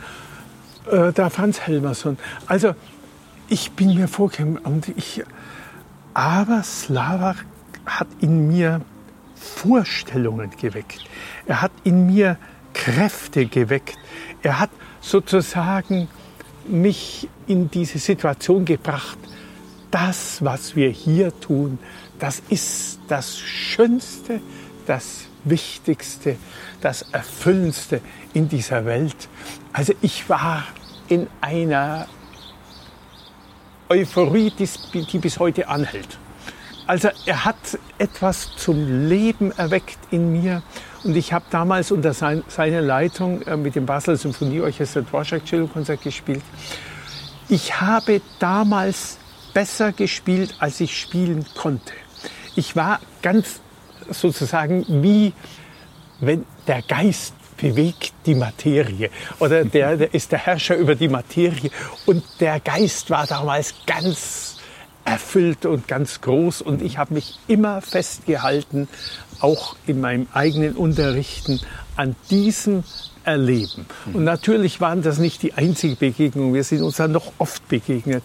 äh, 0.90 1.12
der 1.12 1.30
Franz 1.30 1.60
Helmerson. 1.60 2.18
Also 2.46 2.74
ich 3.48 3.70
bin 3.70 3.94
mir 3.94 4.08
vorgekommen 4.08 4.58
und 4.58 4.88
ich, 4.88 5.22
aber 6.12 6.64
Slava 6.64 7.36
hat 7.86 8.08
in 8.20 8.48
mir 8.48 8.80
Vorstellungen 9.36 10.50
geweckt. 10.60 11.04
Er 11.46 11.62
hat 11.62 11.72
in 11.84 12.06
mir 12.06 12.36
Kräfte 12.74 13.46
geweckt. 13.46 13.96
Er 14.42 14.58
hat 14.58 14.70
sozusagen 15.00 16.08
mich 16.66 17.28
in 17.46 17.70
diese 17.70 17.98
Situation 17.98 18.64
gebracht, 18.64 19.18
das, 19.90 20.44
was 20.44 20.76
wir 20.76 20.90
hier 20.90 21.38
tun, 21.40 21.78
das 22.18 22.42
ist 22.48 23.00
das 23.08 23.38
Schönste, 23.38 24.40
das 24.86 25.22
Wichtigste, 25.44 26.36
das 26.80 27.02
Erfüllendste 27.12 28.00
in 28.34 28.48
dieser 28.48 28.84
Welt. 28.84 29.28
Also 29.72 29.94
ich 30.02 30.28
war 30.28 30.64
in 31.08 31.26
einer 31.40 32.06
Euphorie, 33.88 34.52
die, 34.52 35.18
bis 35.18 35.38
heute 35.38 35.68
anhält. 35.68 36.18
Also 36.86 37.08
er 37.26 37.44
hat 37.44 37.78
etwas 37.98 38.54
zum 38.56 39.08
Leben 39.08 39.52
erweckt 39.52 39.98
in 40.10 40.32
mir. 40.32 40.62
Und 41.02 41.16
ich 41.16 41.32
habe 41.32 41.44
damals 41.50 41.90
unter 41.90 42.12
sein, 42.12 42.42
seiner 42.48 42.82
Leitung 42.82 43.42
äh, 43.42 43.56
mit 43.56 43.74
dem 43.74 43.86
Basel 43.86 44.16
Symphonieorchester 44.16 45.02
Dvorak 45.02 45.44
Cello 45.46 45.66
Konzert 45.66 46.02
gespielt. 46.02 46.42
Ich 47.48 47.80
habe 47.80 48.20
damals 48.38 49.18
besser 49.54 49.92
gespielt, 49.92 50.54
als 50.58 50.80
ich 50.80 50.98
spielen 51.00 51.44
konnte. 51.56 51.92
Ich 52.54 52.76
war 52.76 53.00
ganz 53.22 53.60
sozusagen 54.10 54.84
wie 55.02 55.32
wenn 56.20 56.44
der 56.66 56.82
Geist 56.82 57.34
bewegt 57.56 58.12
die 58.26 58.34
Materie 58.34 59.10
oder 59.38 59.64
der, 59.64 59.96
der 59.96 60.14
ist 60.14 60.32
der 60.32 60.38
Herrscher 60.38 60.76
über 60.76 60.94
die 60.94 61.08
Materie 61.08 61.70
und 62.06 62.22
der 62.40 62.60
Geist 62.60 63.10
war 63.10 63.26
damals 63.26 63.74
ganz 63.86 64.56
erfüllt 65.04 65.66
und 65.66 65.88
ganz 65.88 66.20
groß 66.20 66.62
und 66.62 66.82
ich 66.82 66.98
habe 66.98 67.14
mich 67.14 67.38
immer 67.48 67.80
festgehalten, 67.80 68.88
auch 69.40 69.76
in 69.86 70.00
meinem 70.00 70.26
eigenen 70.32 70.74
Unterrichten, 70.76 71.60
an 71.96 72.16
diesem 72.30 72.84
Erleben. 73.24 73.86
Und 74.12 74.24
natürlich 74.24 74.80
waren 74.80 75.02
das 75.02 75.18
nicht 75.18 75.42
die 75.42 75.52
einzige 75.52 75.96
Begegnung, 75.96 76.54
wir 76.54 76.64
sind 76.64 76.82
uns 76.82 76.96
dann 76.96 77.12
noch 77.12 77.32
oft 77.38 77.68
begegnet 77.68 78.24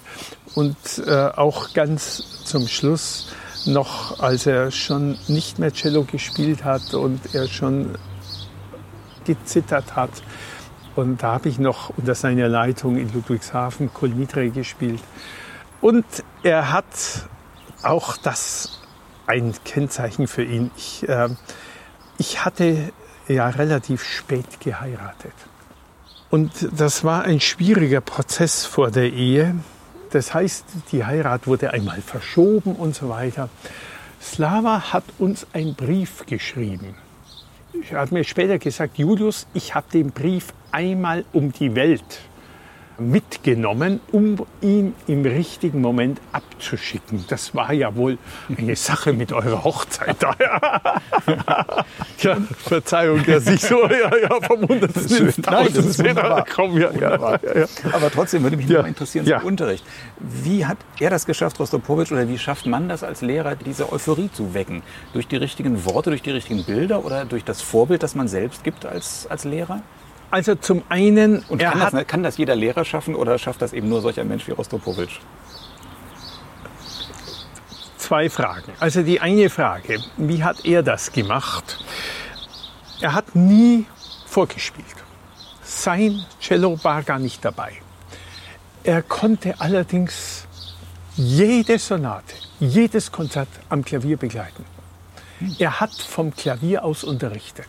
und 0.54 0.78
äh, 1.06 1.12
auch 1.12 1.74
ganz 1.74 2.44
zum 2.46 2.68
Schluss 2.68 3.28
noch, 3.66 4.20
als 4.20 4.46
er 4.46 4.72
schon 4.72 5.18
nicht 5.28 5.60
mehr 5.60 5.74
Cello 5.74 6.04
gespielt 6.04 6.64
hat 6.64 6.94
und 6.94 7.34
er 7.34 7.48
schon 7.48 7.98
gezittert 9.26 9.96
hat. 9.96 10.12
Und 10.96 11.24
da 11.24 11.34
habe 11.34 11.50
ich 11.50 11.60
noch 11.60 11.92
unter 11.98 12.16
seiner 12.16 12.48
Leitung 12.48 12.98
in 12.98 13.12
Ludwigshafen 13.12 13.94
Kolnitre 13.94 14.50
gespielt. 14.50 15.02
Und 15.82 16.06
er 16.44 16.72
hat 16.72 16.86
auch 17.84 18.16
das 18.18 18.80
ein 19.28 19.54
Kennzeichen 19.64 20.28
für 20.28 20.44
ihn. 20.44 20.72
Ich, 20.78 21.08
äh, 21.08 21.30
ich 22.18 22.46
hatte 22.46 22.92
ja 23.28 23.50
relativ 23.50 24.04
spät 24.04 24.60
geheiratet. 24.60 25.34
Und 26.30 26.52
das 26.78 27.04
war 27.04 27.24
ein 27.24 27.40
schwieriger 27.40 28.02
Prozess 28.02 28.66
vor 28.66 28.92
der 28.92 29.12
Ehe. 29.12 29.56
Das 30.12 30.34
heißt, 30.34 30.66
die 30.92 31.06
Heirat 31.06 31.48
wurde 31.48 31.72
einmal 31.72 32.02
verschoben 32.02 32.76
und 32.76 32.96
so 32.96 33.10
weiter. 33.10 33.50
Slava 34.22 34.94
hat 34.94 35.04
uns 35.20 35.46
einen 35.54 35.76
Brief 35.76 36.26
geschrieben. 36.26 36.96
Er 37.90 38.00
hat 38.00 38.12
mir 38.12 38.24
später 38.24 38.58
gesagt, 38.58 38.98
Julius, 38.98 39.48
ich 39.54 39.76
habe 39.76 39.88
den 39.92 40.12
Brief 40.12 40.54
einmal 40.72 41.26
um 41.34 41.52
die 41.52 41.76
Welt 41.76 42.22
mitgenommen, 42.98 44.00
um 44.12 44.38
ihn 44.62 44.96
im 45.08 45.24
richtigen 45.26 45.82
Moment 45.82 46.20
abzuschicken. 46.32 47.26
Das 47.28 47.56
war 47.56 47.74
ja 47.74 47.96
wohl 47.96 48.18
eine 48.58 48.76
Sache 48.76 49.14
mit 49.14 49.34
eurer 49.34 49.64
Hochzeit. 49.64 50.18
ja, 52.20 52.38
Verzeihung, 52.58 53.24
der 53.24 53.42
sich 53.42 53.62
so 53.62 53.86
ja, 53.88 54.12
ja, 54.18 54.42
vom 54.42 54.68
Hundertsten 54.68 55.28
ins 55.28 55.36
Tausendste 55.38 56.44
kommen. 56.54 56.80
Ja, 56.80 56.92
ja, 56.92 57.40
ja, 57.42 57.66
Aber 57.92 58.12
trotzdem 58.12 58.44
würde 58.44 58.58
mich 58.58 58.68
ja. 58.68 58.80
noch 58.80 58.88
interessieren, 58.88 59.26
ja. 59.26 59.42
Unterricht. 59.42 59.86
Wie 60.20 60.66
hat 60.66 60.78
er 61.00 61.10
das 61.10 61.26
geschafft, 61.26 61.60
Rostropowitsch, 61.60 62.12
oder 62.12 62.28
wie 62.28 62.38
schafft 62.38 62.66
man 62.66 62.90
das 62.90 63.04
als 63.04 63.22
Lehrer, 63.22 63.56
diese 63.56 63.92
Euphorie 63.92 64.30
zu 64.32 64.54
wecken? 64.54 64.84
Durch 65.14 65.28
die 65.28 65.38
richtigen 65.38 65.86
Worte, 65.86 66.10
durch 66.10 66.22
die 66.22 66.32
richtigen 66.32 66.64
Bilder 66.64 67.04
oder 67.06 67.26
durch 67.26 67.44
das 67.44 67.62
Vorbild, 67.62 68.04
das 68.04 68.16
man 68.16 68.28
selbst 68.28 68.64
gibt 68.64 68.86
als, 68.86 69.28
als 69.30 69.44
Lehrer? 69.44 69.82
Also 70.32 70.56
zum 70.56 70.84
einen... 70.90 71.40
Und 71.44 71.60
kann, 71.60 71.80
das, 71.80 71.94
ne, 71.94 72.06
kann 72.06 72.24
das 72.24 72.38
jeder 72.38 72.56
Lehrer 72.56 72.84
schaffen 72.86 73.16
oder 73.16 73.38
schafft 73.38 73.62
das 73.62 73.74
eben 73.74 73.90
nur 73.90 74.02
solch 74.02 74.20
ein 74.20 74.28
Mensch 74.28 74.48
wie 74.48 74.52
Rostropowitsch? 74.52 75.20
Zwei 77.98 78.30
Fragen. 78.30 78.72
Also 78.80 79.02
die 79.02 79.20
eine 79.20 79.50
Frage, 79.50 80.00
wie 80.18 80.44
hat 80.44 80.66
er 80.66 80.84
das 80.84 81.12
gemacht? 81.12 81.84
Er 83.02 83.14
hat 83.14 83.36
nie 83.36 83.86
vorgespielt. 84.26 84.86
Sein 85.64 86.26
Cello 86.40 86.78
war 86.84 87.04
gar 87.04 87.20
nicht 87.20 87.44
dabei. 87.44 87.74
Er 88.84 89.02
konnte 89.02 89.60
allerdings 89.60 90.46
jede 91.16 91.80
Sonate, 91.80 92.36
jedes 92.60 93.12
Konzert 93.12 93.48
am 93.70 93.84
Klavier 93.84 94.18
begleiten. 94.18 94.66
Er 95.60 95.80
hat 95.80 95.94
vom 95.94 96.36
Klavier 96.36 96.84
aus 96.84 97.04
unterrichtet. 97.04 97.68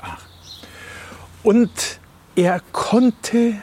Und 1.42 2.00
er 2.36 2.60
konnte 2.70 3.54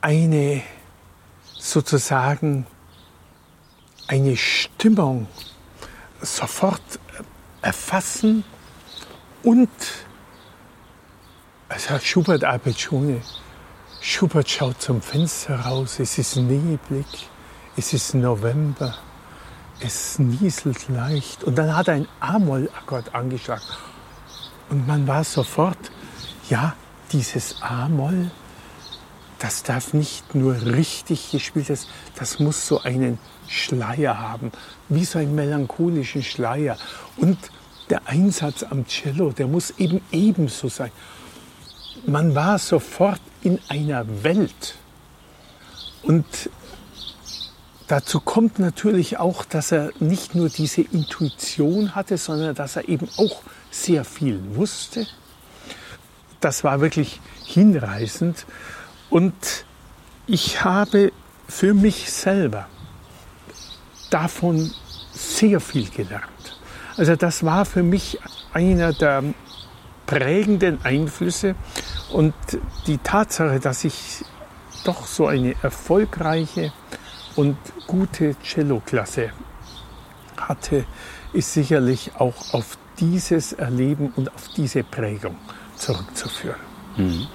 eine 0.00 0.62
sozusagen 1.56 2.66
eine 4.08 4.36
Stimmung 4.36 5.28
sofort 6.20 6.82
erfassen 7.62 8.42
und 9.44 9.70
es 11.68 11.88
hat 11.88 12.02
Schubert 12.02 12.42
Arbetschone. 12.42 13.22
Schubert 14.00 14.50
schaut 14.50 14.82
zum 14.82 15.00
Fenster 15.00 15.60
raus, 15.60 16.00
es 16.00 16.18
ist 16.18 16.36
neblig, 16.36 17.06
es 17.76 17.92
ist 17.92 18.14
November, 18.14 18.96
es 19.78 20.18
nieselt 20.18 20.88
leicht 20.88 21.44
und 21.44 21.56
dann 21.56 21.76
hat 21.76 21.86
er 21.86 21.94
ein 21.94 22.08
A-Moll-Akkord 22.18 23.14
angeschlagen 23.14 23.62
und 24.68 24.88
man 24.88 25.06
war 25.06 25.22
sofort 25.22 25.92
ja, 26.52 26.76
dieses 27.12 27.62
A-Moll, 27.62 28.30
das 29.38 29.62
darf 29.62 29.94
nicht 29.94 30.34
nur 30.34 30.54
richtig 30.60 31.30
gespielt 31.30 31.70
werden, 31.70 31.80
das 32.16 32.40
muss 32.40 32.66
so 32.66 32.82
einen 32.82 33.18
Schleier 33.48 34.20
haben, 34.20 34.52
wie 34.90 35.06
so 35.06 35.18
einen 35.18 35.34
melancholischen 35.34 36.22
Schleier. 36.22 36.76
Und 37.16 37.38
der 37.88 38.06
Einsatz 38.06 38.64
am 38.64 38.86
Cello, 38.86 39.32
der 39.32 39.46
muss 39.46 39.70
eben 39.78 40.02
ebenso 40.12 40.68
sein. 40.68 40.90
Man 42.06 42.34
war 42.34 42.58
sofort 42.58 43.20
in 43.40 43.58
einer 43.70 44.04
Welt. 44.22 44.74
Und 46.02 46.26
dazu 47.88 48.20
kommt 48.20 48.58
natürlich 48.58 49.16
auch, 49.18 49.46
dass 49.46 49.72
er 49.72 49.90
nicht 50.00 50.34
nur 50.34 50.50
diese 50.50 50.82
Intuition 50.82 51.94
hatte, 51.94 52.18
sondern 52.18 52.54
dass 52.54 52.76
er 52.76 52.90
eben 52.90 53.08
auch 53.16 53.40
sehr 53.70 54.04
viel 54.04 54.38
wusste 54.54 55.06
das 56.44 56.64
war 56.64 56.80
wirklich 56.80 57.20
hinreißend. 57.44 58.46
Und 59.10 59.64
ich 60.26 60.64
habe 60.64 61.12
für 61.48 61.74
mich 61.74 62.10
selber 62.10 62.66
davon 64.10 64.70
sehr 65.12 65.60
viel 65.60 65.88
gelernt. 65.88 66.24
Also 66.96 67.16
das 67.16 67.44
war 67.44 67.64
für 67.64 67.82
mich 67.82 68.18
einer 68.52 68.92
der 68.92 69.24
prägenden 70.06 70.84
Einflüsse 70.84 71.54
und 72.10 72.34
die 72.86 72.98
Tatsache, 72.98 73.60
dass 73.60 73.84
ich 73.84 74.24
doch 74.84 75.06
so 75.06 75.26
eine 75.26 75.54
erfolgreiche 75.62 76.72
und 77.36 77.56
gute 77.86 78.36
Cello-Klasse 78.42 79.30
hatte, 80.36 80.84
ist 81.32 81.52
sicherlich 81.54 82.12
auch 82.18 82.52
auf 82.52 82.76
dieses 82.98 83.52
Erleben 83.52 84.12
und 84.16 84.34
auf 84.34 84.48
diese 84.48 84.82
Prägung 84.82 85.36
zurückzuführen. 85.82 86.60
Mhm. 86.96 87.26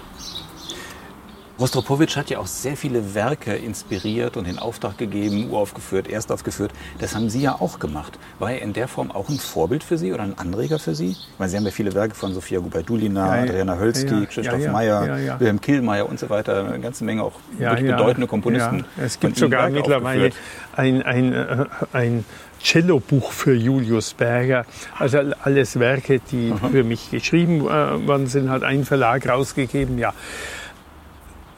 Rostropowitsch 1.59 2.17
hat 2.17 2.29
ja 2.29 2.37
auch 2.37 2.45
sehr 2.45 2.77
viele 2.77 3.15
Werke 3.15 3.55
inspiriert 3.55 4.37
und 4.37 4.47
in 4.47 4.59
Auftrag 4.59 4.97
gegeben, 4.99 5.49
uraufgeführt, 5.49 6.07
erst 6.07 6.31
aufgeführt. 6.31 6.71
Das 6.99 7.15
haben 7.15 7.31
Sie 7.31 7.41
ja 7.41 7.53
auch 7.59 7.79
gemacht. 7.79 8.19
War 8.37 8.51
er 8.51 8.61
in 8.61 8.73
der 8.73 8.87
Form 8.87 9.09
auch 9.09 9.27
ein 9.29 9.39
Vorbild 9.39 9.83
für 9.83 9.97
Sie 9.97 10.13
oder 10.13 10.21
ein 10.21 10.37
Anreger 10.37 10.77
für 10.77 10.93
Sie? 10.93 11.11
Ich 11.11 11.27
meine, 11.39 11.49
Sie 11.49 11.57
haben 11.57 11.65
ja 11.65 11.71
viele 11.71 11.95
Werke 11.95 12.13
von 12.13 12.31
Sofia 12.33 12.59
Gubaidulina, 12.59 13.37
ja, 13.37 13.43
Adriana 13.43 13.79
Hölzki, 13.79 14.13
ja, 14.13 14.25
Christoph 14.25 14.67
Meyer, 14.71 15.39
Wilhelm 15.39 15.59
Killmeier 15.59 16.07
und 16.07 16.19
so 16.19 16.29
weiter. 16.29 16.63
Eine 16.63 16.79
ganze 16.79 17.03
Menge 17.03 17.23
auch 17.23 17.33
wirklich 17.57 17.89
bedeutende 17.89 18.27
Komponisten. 18.27 18.85
Es 18.95 19.19
gibt 19.19 19.37
sogar 19.37 19.69
mittlerweile 19.71 20.29
ein, 20.75 21.01
ein, 21.01 21.33
äh, 21.33 21.65
ein 21.91 22.25
Cello-Buch 22.67 23.31
für 23.31 23.53
Julius 23.53 24.13
Berger. 24.13 24.65
Also 24.99 25.19
alles 25.43 25.79
Werke, 25.79 26.19
die 26.19 26.51
Aha. 26.51 26.67
für 26.67 26.83
mich 26.83 27.11
geschrieben 27.11 27.61
äh, 27.61 28.07
worden 28.07 28.27
sind, 28.27 28.49
hat 28.49 28.63
ein 28.63 28.83
Verlag 28.83 29.27
rausgegeben. 29.27 29.97
Ja, 29.97 30.13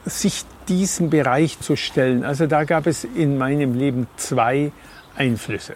sich 0.04 0.44
diesem 0.68 1.10
Bereich 1.10 1.58
zu 1.58 1.74
stellen. 1.74 2.24
Also 2.24 2.46
da 2.46 2.62
gab 2.62 2.86
es 2.86 3.02
in 3.02 3.38
meinem 3.38 3.74
Leben 3.74 4.06
zwei 4.16 4.70
Einflüsse. 5.16 5.74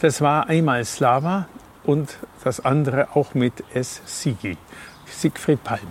Das 0.00 0.20
war 0.20 0.48
einmal 0.48 0.84
Slava 0.84 1.48
und 1.82 2.18
das 2.44 2.60
andere 2.60 3.16
auch 3.16 3.32
mit 3.32 3.64
S. 3.72 4.02
Sigi, 4.04 4.58
Siegfried 5.06 5.64
Palm. 5.64 5.90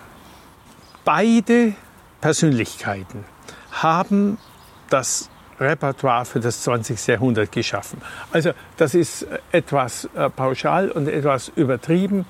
Beide 1.03 1.73
Persönlichkeiten 2.21 3.25
haben 3.71 4.37
das 4.91 5.29
Repertoire 5.59 6.25
für 6.25 6.39
das 6.39 6.61
20. 6.63 7.07
Jahrhundert 7.07 7.51
geschaffen. 7.51 8.01
Also 8.31 8.51
das 8.77 8.93
ist 8.93 9.25
etwas 9.51 10.09
äh, 10.15 10.29
pauschal 10.29 10.91
und 10.91 11.07
etwas 11.07 11.49
übertrieben, 11.55 12.25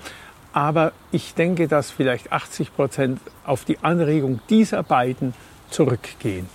aber 0.54 0.94
ich 1.12 1.34
denke, 1.34 1.68
dass 1.68 1.92
vielleicht 1.92 2.32
80 2.32 2.76
Prozent 2.76 3.20
auf 3.44 3.66
die 3.66 3.80
Anregung 3.80 4.40
dieser 4.50 4.84
beiden 4.84 5.34
zurückgehen. 5.70 6.48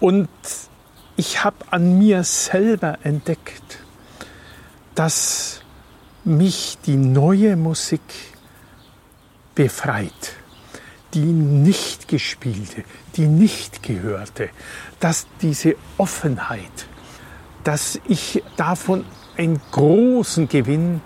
Und 0.00 0.28
ich 1.16 1.42
habe 1.42 1.56
an 1.70 1.98
mir 1.98 2.24
selber 2.24 2.98
entdeckt, 3.02 3.78
dass 4.94 5.62
mich 6.24 6.76
die 6.84 6.96
neue 6.96 7.56
Musik 7.56 8.02
befreit 9.54 10.34
die 11.16 11.32
nicht 11.32 12.08
gespielte, 12.08 12.84
die 13.16 13.26
nicht 13.26 13.82
gehörte, 13.82 14.50
dass 15.00 15.26
diese 15.40 15.74
Offenheit, 15.96 16.86
dass 17.64 17.98
ich 18.06 18.42
davon 18.58 19.06
einen 19.38 19.58
großen 19.72 20.46
Gewinn 20.46 21.00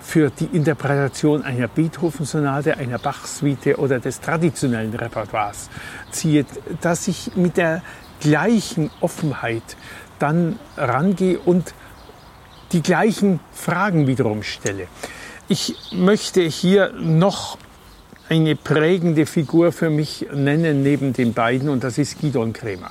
für 0.00 0.30
die 0.30 0.46
Interpretation 0.46 1.42
einer 1.44 1.68
Beethoven-Sonate, 1.68 2.76
einer 2.76 2.98
Bach-Suite 2.98 3.78
oder 3.78 4.00
des 4.00 4.20
traditionellen 4.20 4.92
Repertoires 4.94 5.70
ziehe, 6.10 6.44
dass 6.80 7.06
ich 7.06 7.36
mit 7.36 7.56
der 7.56 7.82
gleichen 8.20 8.90
Offenheit 9.00 9.76
dann 10.18 10.58
rangehe 10.76 11.38
und 11.38 11.72
die 12.72 12.82
gleichen 12.82 13.38
Fragen 13.52 14.08
wiederum 14.08 14.42
stelle. 14.42 14.88
Ich 15.46 15.76
möchte 15.92 16.40
hier 16.40 16.92
noch 16.98 17.58
eine 18.32 18.56
prägende 18.56 19.26
Figur 19.26 19.72
für 19.72 19.90
mich 19.90 20.26
nennen 20.32 20.82
neben 20.82 21.12
den 21.12 21.34
beiden 21.34 21.68
und 21.68 21.84
das 21.84 21.98
ist 21.98 22.18
Gidon 22.18 22.54
Kremer. 22.54 22.90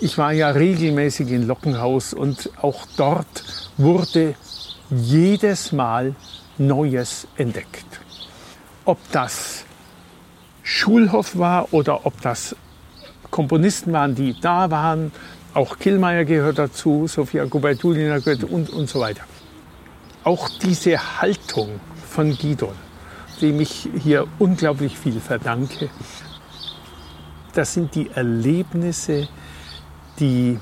Ich 0.00 0.18
war 0.18 0.32
ja 0.32 0.50
regelmäßig 0.50 1.30
in 1.30 1.46
Lockenhaus 1.46 2.12
und 2.12 2.50
auch 2.60 2.84
dort 2.98 3.42
wurde 3.78 4.34
jedes 4.90 5.72
Mal 5.72 6.14
Neues 6.58 7.26
entdeckt. 7.38 7.86
Ob 8.84 8.98
das 9.12 9.64
Schulhof 10.62 11.38
war 11.38 11.72
oder 11.72 12.04
ob 12.04 12.20
das 12.20 12.54
Komponisten 13.30 13.94
waren, 13.94 14.14
die 14.14 14.38
da 14.38 14.70
waren, 14.70 15.10
auch 15.54 15.78
Killmeier 15.78 16.26
gehört 16.26 16.58
dazu, 16.58 17.06
Sofia 17.06 17.46
Gubaidulina 17.46 18.18
gehört 18.18 18.44
und, 18.44 18.68
und 18.68 18.90
so 18.90 19.00
weiter. 19.00 19.22
Auch 20.22 20.50
diese 20.62 21.22
Haltung 21.22 21.80
von 22.10 22.36
Gidon 22.36 22.74
dem 23.42 23.60
ich 23.60 23.88
hier 23.98 24.26
unglaublich 24.38 24.96
viel 24.98 25.20
verdanke. 25.20 25.90
Das 27.54 27.74
sind 27.74 27.94
die 27.94 28.08
Erlebnisse, 28.14 29.28
die 30.18 30.58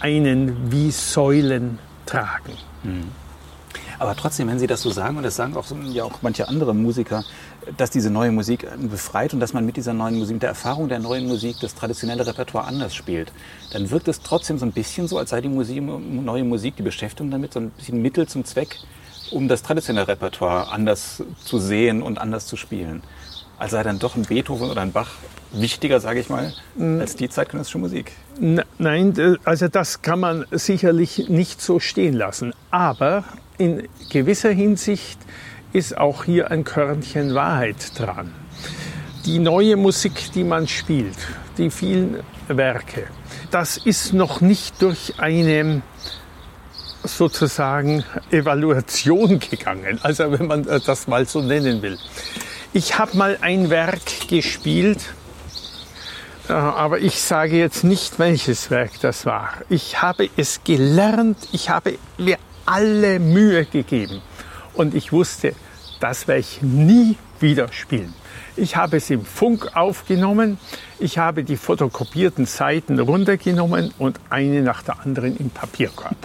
einen 0.00 0.72
wie 0.72 0.90
Säulen 0.90 1.78
tragen. 2.06 2.54
Mhm. 2.82 3.04
Aber 3.98 4.16
trotzdem, 4.16 4.48
wenn 4.48 4.58
Sie 4.58 4.66
das 4.66 4.82
so 4.82 4.90
sagen, 4.90 5.16
und 5.16 5.22
das 5.22 5.36
sagen 5.36 5.56
auch, 5.56 5.64
ja 5.92 6.04
auch 6.04 6.20
manche 6.22 6.48
andere 6.48 6.74
Musiker, 6.74 7.24
dass 7.76 7.90
diese 7.90 8.10
neue 8.10 8.32
Musik 8.32 8.66
befreit 8.90 9.32
und 9.34 9.40
dass 9.40 9.52
man 9.52 9.64
mit 9.64 9.76
dieser 9.76 9.94
neuen 9.94 10.18
Musik, 10.18 10.34
mit 10.34 10.42
der 10.42 10.50
Erfahrung 10.50 10.88
der 10.88 10.98
neuen 10.98 11.26
Musik, 11.26 11.56
das 11.60 11.74
traditionelle 11.74 12.26
Repertoire 12.26 12.66
anders 12.66 12.94
spielt, 12.94 13.32
dann 13.72 13.90
wirkt 13.90 14.08
es 14.08 14.20
trotzdem 14.20 14.58
so 14.58 14.66
ein 14.66 14.72
bisschen 14.72 15.06
so, 15.06 15.18
als 15.18 15.30
sei 15.30 15.40
die 15.40 15.48
Musik, 15.48 15.80
neue 15.82 16.44
Musik, 16.44 16.76
die 16.76 16.82
Beschäftigung 16.82 17.30
damit, 17.30 17.52
so 17.52 17.60
ein 17.60 17.70
bisschen 17.70 18.02
Mittel 18.02 18.26
zum 18.26 18.44
Zweck, 18.44 18.76
um 19.30 19.48
das 19.48 19.62
traditionelle 19.62 20.08
Repertoire 20.08 20.72
anders 20.72 21.22
zu 21.44 21.58
sehen 21.58 22.02
und 22.02 22.18
anders 22.18 22.46
zu 22.46 22.56
spielen. 22.56 23.02
Als 23.58 23.72
sei 23.72 23.82
dann 23.82 23.98
doch 23.98 24.16
ein 24.16 24.22
Beethoven 24.22 24.70
oder 24.70 24.82
ein 24.82 24.92
Bach 24.92 25.10
wichtiger, 25.52 26.00
sage 26.00 26.20
ich 26.20 26.28
mal, 26.28 26.52
mm. 26.76 27.00
als 27.00 27.16
die 27.16 27.28
zeitgenössische 27.28 27.78
Musik. 27.78 28.12
Nein, 28.78 29.38
also 29.44 29.68
das 29.68 30.02
kann 30.02 30.20
man 30.20 30.44
sicherlich 30.50 31.28
nicht 31.28 31.60
so 31.60 31.78
stehen 31.78 32.14
lassen. 32.14 32.52
Aber 32.70 33.24
in 33.58 33.88
gewisser 34.10 34.50
Hinsicht 34.50 35.18
ist 35.72 35.96
auch 35.96 36.24
hier 36.24 36.50
ein 36.50 36.64
Körnchen 36.64 37.34
Wahrheit 37.34 37.98
dran. 37.98 38.32
Die 39.24 39.38
neue 39.38 39.76
Musik, 39.76 40.32
die 40.34 40.44
man 40.44 40.68
spielt, 40.68 41.16
die 41.56 41.70
vielen 41.70 42.18
Werke, 42.48 43.06
das 43.50 43.76
ist 43.76 44.12
noch 44.12 44.40
nicht 44.40 44.82
durch 44.82 45.14
eine 45.18 45.82
sozusagen 47.04 48.04
Evaluation 48.30 49.38
gegangen, 49.38 50.00
also 50.02 50.32
wenn 50.32 50.46
man 50.46 50.64
das 50.64 51.06
mal 51.06 51.26
so 51.26 51.40
nennen 51.40 51.82
will. 51.82 51.98
Ich 52.72 52.98
habe 52.98 53.16
mal 53.16 53.38
ein 53.40 53.70
Werk 53.70 54.28
gespielt, 54.28 55.00
äh, 56.48 56.52
aber 56.52 56.98
ich 56.98 57.20
sage 57.20 57.56
jetzt 57.56 57.84
nicht, 57.84 58.18
welches 58.18 58.70
Werk 58.70 59.00
das 59.00 59.26
war. 59.26 59.54
Ich 59.68 60.02
habe 60.02 60.28
es 60.36 60.64
gelernt, 60.64 61.38
ich 61.52 61.70
habe 61.70 61.98
mir 62.18 62.36
alle 62.66 63.20
Mühe 63.20 63.64
gegeben 63.66 64.20
und 64.74 64.94
ich 64.94 65.12
wusste, 65.12 65.54
das 66.00 66.26
werde 66.26 66.40
ich 66.40 66.62
nie 66.62 67.16
wieder 67.40 67.72
spielen. 67.72 68.14
Ich 68.56 68.76
habe 68.76 68.98
es 68.98 69.10
im 69.10 69.24
Funk 69.24 69.76
aufgenommen, 69.76 70.58
ich 70.98 71.18
habe 71.18 71.44
die 71.44 71.56
fotokopierten 71.56 72.46
Seiten 72.46 72.98
runtergenommen 72.98 73.92
und 73.98 74.20
eine 74.30 74.62
nach 74.62 74.82
der 74.82 75.00
anderen 75.00 75.36
im 75.36 75.50
Papierkorb. 75.50 76.16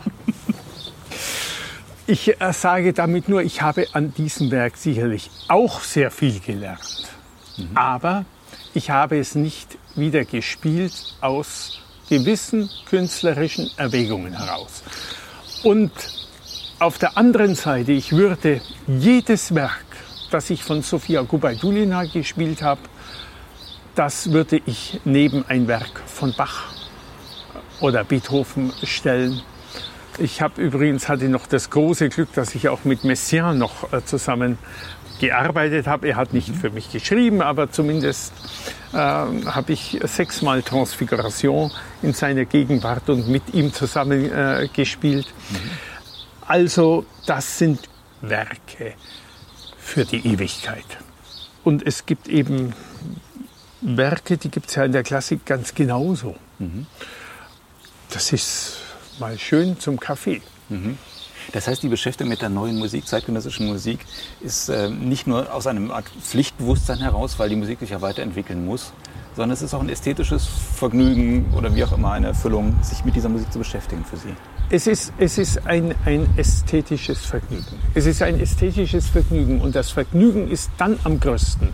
Ich 2.10 2.41
äh, 2.41 2.54
sage 2.54 2.91
damit 2.91 3.30
nur, 3.30 3.43
ich 3.43 3.62
habe 3.62 3.86
an 3.93 4.12
diesem 4.15 4.50
Werk 4.50 4.78
sicherlich 4.78 5.30
auch 5.48 5.82
sehr 5.82 6.10
viel 6.10 6.39
gelernt. 6.39 7.08
Mhm. 7.56 7.78
Aber 7.78 8.26
ich 8.74 8.89
habe 8.89 9.19
es 9.19 9.36
nicht 9.36 9.78
wieder 9.93 10.26
gespielt 10.26 10.91
aus 11.22 11.80
gewissen 12.10 12.67
künstlerischen 12.89 13.69
Erwägungen 13.78 14.36
heraus. 14.36 14.82
Und 15.62 15.91
auf 16.80 16.98
der 16.98 17.15
anderen 17.15 17.54
Seite, 17.54 17.91
ich 17.91 18.12
würde 18.12 18.60
jedes 18.88 19.54
Werk, 19.54 19.86
das 20.32 20.50
ich 20.50 20.63
von 20.63 20.82
Sofia 20.82 21.22
Gubaidulina 21.22 22.06
gespielt 22.06 22.63
habe, 22.63 22.82
das 23.93 24.32
würde 24.32 24.60
ich 24.65 25.00
neben 25.06 25.45
ein 25.48 25.67
Werk 25.67 26.02
von 26.08 26.34
Bach 26.34 26.74
oder 27.82 28.04
Beethoven 28.04 28.74
stellen. 28.82 29.43
Ich 30.20 30.42
habe 30.42 30.62
übrigens 30.62 31.08
hatte 31.08 31.30
noch 31.30 31.48
das 31.48 31.70
große 31.70 32.10
Glück, 32.10 32.34
dass 32.34 32.54
ich 32.54 32.68
auch 32.68 32.84
mit 32.84 33.06
Messiaen 33.06 33.58
noch 33.58 33.94
äh, 33.94 34.04
zusammen 34.04 34.58
gearbeitet 35.20 35.88
habe. 35.88 36.10
Er 36.10 36.18
hat 36.18 36.34
nicht 36.34 36.54
für 36.56 36.70
mich 36.70 36.92
geschrieben, 36.92 37.42
aber 37.42 37.72
zumindest 37.72 38.34
äh, 38.92 38.98
habe 38.98 39.72
ich 39.72 40.00
sechsmal 40.04 40.62
Transfiguration 40.62 41.72
in 42.02 42.14
seiner 42.14 42.46
Gegenwart 42.46 43.10
und 43.10 43.30
mit 43.30 43.54
ihm 43.54 43.74
zusammen 43.74 44.32
äh, 44.32 44.68
gespielt. 44.74 45.28
Mhm. 45.50 45.58
Also 46.48 47.06
das 47.26 47.58
sind 47.58 47.88
Werke 48.22 48.96
für 49.78 50.04
die 50.04 50.26
Ewigkeit. 50.28 50.98
Und 51.64 51.86
es 51.86 52.06
gibt 52.06 52.28
eben 52.28 52.74
Werke, 53.82 54.38
die 54.38 54.50
gibt 54.50 54.68
es 54.68 54.76
ja 54.76 54.84
in 54.84 54.92
der 54.92 55.04
Klassik 55.04 55.46
ganz 55.46 55.74
genauso. 55.74 56.36
Mhm. 56.58 56.88
Das 58.10 58.34
ist 58.34 58.88
mal 59.20 59.38
schön 59.38 59.80
zum 59.80 60.00
Kaffee. 60.00 60.42
Mhm. 60.70 60.98
Das 61.52 61.68
heißt, 61.68 61.82
die 61.82 61.88
Beschäftigung 61.88 62.30
mit 62.30 62.42
der 62.42 62.50
neuen 62.50 62.78
Musik, 62.78 63.08
zeitgenössischen 63.08 63.68
Musik, 63.68 64.00
ist 64.42 64.70
äh, 64.70 64.90
nicht 64.90 65.26
nur 65.26 65.54
aus 65.54 65.68
einem 65.68 65.90
Art 65.90 66.06
Pflichtbewusstsein 66.22 67.00
heraus, 67.00 67.40
weil 67.40 67.50
die 67.50 67.56
Musik 67.56 67.80
sich 67.80 67.90
ja 67.90 68.02
weiterentwickeln 68.02 68.66
muss, 68.66 68.94
sondern 69.36 69.52
es 69.52 69.62
ist 69.62 69.74
auch 69.74 69.82
ein 69.82 69.90
ästhetisches 69.90 70.48
Vergnügen 70.76 71.52
oder 71.56 71.74
wie 71.74 71.84
auch 71.84 71.94
immer 71.94 72.12
eine 72.12 72.28
Erfüllung, 72.28 72.76
sich 72.84 73.04
mit 73.04 73.16
dieser 73.16 73.30
Musik 73.30 73.52
zu 73.52 73.60
beschäftigen 73.60 74.06
für 74.06 74.18
Sie. 74.18 74.34
Es 74.70 74.86
ist, 74.86 75.14
es 75.18 75.40
ist 75.40 75.66
ein, 75.66 75.96
ein 76.06 76.28
ästhetisches 76.38 77.26
Vergnügen. 77.26 77.80
Es 77.96 78.06
ist 78.06 78.22
ein 78.22 78.40
ästhetisches 78.40 79.08
Vergnügen 79.08 79.62
und 79.62 79.76
das 79.76 79.90
Vergnügen 79.90 80.52
ist 80.52 80.70
dann 80.78 81.00
am 81.04 81.20
größten, 81.20 81.70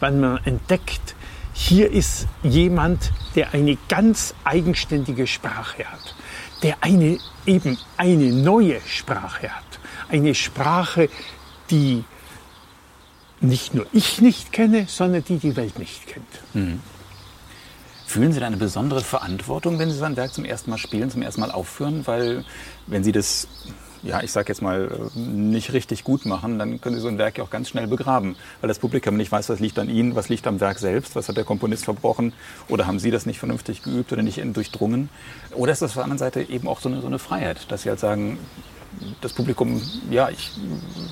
wenn 0.00 0.18
man 0.18 0.38
entdeckt, 0.44 1.14
hier 1.52 1.92
ist 1.92 2.26
jemand, 2.42 3.12
der 3.34 3.54
eine 3.54 3.76
ganz 3.88 4.34
eigenständige 4.44 5.26
Sprache 5.26 5.84
hat, 5.84 6.14
der 6.62 6.82
eine, 6.82 7.18
eben 7.46 7.78
eine 7.96 8.32
neue 8.32 8.80
Sprache 8.82 9.50
hat. 9.50 9.64
Eine 10.08 10.34
Sprache, 10.34 11.08
die 11.70 12.04
nicht 13.40 13.74
nur 13.74 13.86
ich 13.92 14.20
nicht 14.20 14.52
kenne, 14.52 14.86
sondern 14.88 15.24
die 15.24 15.38
die 15.38 15.56
Welt 15.56 15.78
nicht 15.78 16.06
kennt. 16.06 16.54
Mhm. 16.54 16.80
Fühlen 18.06 18.32
Sie 18.32 18.40
da 18.40 18.46
eine 18.46 18.56
besondere 18.56 19.02
Verantwortung, 19.02 19.78
wenn 19.78 19.88
Sie 19.88 19.96
so 19.96 20.04
ein 20.04 20.16
Werk 20.16 20.34
zum 20.34 20.44
ersten 20.44 20.70
Mal 20.70 20.78
spielen, 20.78 21.10
zum 21.10 21.22
ersten 21.22 21.40
Mal 21.40 21.52
aufführen? 21.52 22.06
Weil 22.06 22.44
wenn 22.88 23.04
Sie 23.04 23.12
das, 23.12 23.46
ja, 24.02 24.22
ich 24.22 24.32
sage 24.32 24.48
jetzt 24.48 24.62
mal, 24.62 24.90
nicht 25.14 25.72
richtig 25.72 26.04
gut 26.04 26.26
machen, 26.26 26.58
dann 26.58 26.80
können 26.80 26.96
Sie 26.96 27.00
so 27.00 27.08
ein 27.08 27.18
Werk 27.18 27.38
ja 27.38 27.44
auch 27.44 27.50
ganz 27.50 27.68
schnell 27.68 27.86
begraben. 27.86 28.36
Weil 28.60 28.68
das 28.68 28.78
Publikum 28.78 29.16
nicht 29.16 29.30
weiß, 29.30 29.48
was 29.48 29.60
liegt 29.60 29.78
an 29.78 29.88
Ihnen, 29.88 30.14
was 30.14 30.28
liegt 30.28 30.46
am 30.46 30.60
Werk 30.60 30.78
selbst, 30.78 31.16
was 31.16 31.28
hat 31.28 31.36
der 31.36 31.44
Komponist 31.44 31.84
verbrochen 31.84 32.32
oder 32.68 32.86
haben 32.86 32.98
Sie 32.98 33.10
das 33.10 33.26
nicht 33.26 33.38
vernünftig 33.38 33.82
geübt 33.82 34.12
oder 34.12 34.22
nicht 34.22 34.40
durchdrungen. 34.56 35.08
Oder 35.54 35.72
ist 35.72 35.82
das 35.82 35.90
auf 35.90 35.94
der 35.94 36.04
anderen 36.04 36.18
Seite 36.18 36.42
eben 36.42 36.68
auch 36.68 36.80
so 36.80 36.88
eine, 36.88 37.00
so 37.00 37.06
eine 37.06 37.18
Freiheit, 37.18 37.70
dass 37.70 37.82
Sie 37.82 37.88
halt 37.88 38.00
sagen, 38.00 38.38
das 39.20 39.32
Publikum, 39.32 39.80
ja, 40.10 40.30
ich 40.30 40.50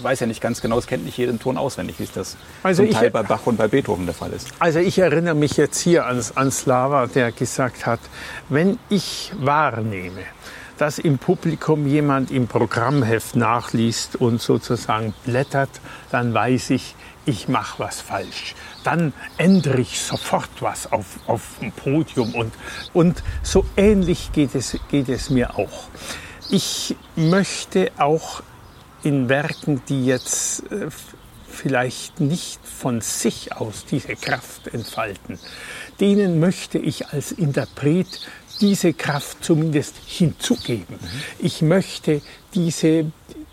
weiß 0.02 0.20
ja 0.20 0.26
nicht 0.26 0.40
ganz 0.40 0.60
genau, 0.60 0.78
es 0.78 0.86
kennt 0.86 1.04
nicht 1.04 1.16
jeden 1.16 1.38
Ton 1.38 1.56
auswendig, 1.56 1.98
wie 1.98 2.04
es 2.04 2.12
das 2.12 2.36
also 2.62 2.82
zum 2.82 2.92
Teil 2.92 3.10
bei 3.10 3.22
Bach 3.22 3.46
und 3.46 3.56
bei 3.56 3.68
Beethoven 3.68 4.06
der 4.06 4.14
Fall 4.14 4.32
ist. 4.32 4.48
Also 4.58 4.80
ich 4.80 4.98
erinnere 4.98 5.34
mich 5.34 5.56
jetzt 5.56 5.78
hier 5.78 6.06
an, 6.06 6.20
an 6.34 6.50
Slava, 6.50 7.06
der 7.06 7.32
gesagt 7.32 7.86
hat, 7.86 8.00
wenn 8.48 8.78
ich 8.88 9.32
wahrnehme, 9.38 10.22
dass 10.78 10.98
im 10.98 11.18
Publikum 11.18 11.86
jemand 11.86 12.30
im 12.30 12.46
Programmheft 12.46 13.36
nachliest 13.36 14.16
und 14.16 14.40
sozusagen 14.40 15.12
blättert, 15.24 15.70
dann 16.10 16.32
weiß 16.32 16.70
ich, 16.70 16.94
ich 17.26 17.48
mache 17.48 17.80
was 17.80 18.00
falsch. 18.00 18.54
Dann 18.84 19.12
ändere 19.36 19.80
ich 19.80 20.00
sofort 20.00 20.48
was 20.60 20.90
auf, 20.90 21.18
auf 21.26 21.42
dem 21.60 21.72
Podium 21.72 22.34
und, 22.34 22.54
und 22.94 23.22
so 23.42 23.66
ähnlich 23.76 24.32
geht 24.32 24.54
es, 24.54 24.78
geht 24.88 25.08
es 25.08 25.28
mir 25.28 25.58
auch. 25.58 25.88
Ich 26.48 26.96
möchte 27.16 27.90
auch 27.98 28.42
in 29.02 29.28
Werken, 29.28 29.82
die 29.88 30.06
jetzt 30.06 30.70
äh, 30.72 30.88
vielleicht 31.48 32.20
nicht 32.20 32.60
von 32.64 33.00
sich 33.00 33.54
aus 33.56 33.84
diese 33.84 34.16
Kraft 34.16 34.68
entfalten, 34.68 35.38
denen 36.00 36.40
möchte 36.40 36.78
ich 36.78 37.08
als 37.08 37.32
Interpret 37.32 38.06
diese 38.60 38.92
Kraft 38.92 39.44
zumindest 39.44 39.94
hinzugeben. 40.06 40.96
Mhm. 41.00 41.22
Ich 41.38 41.62
möchte 41.62 42.22
diese, 42.54 43.10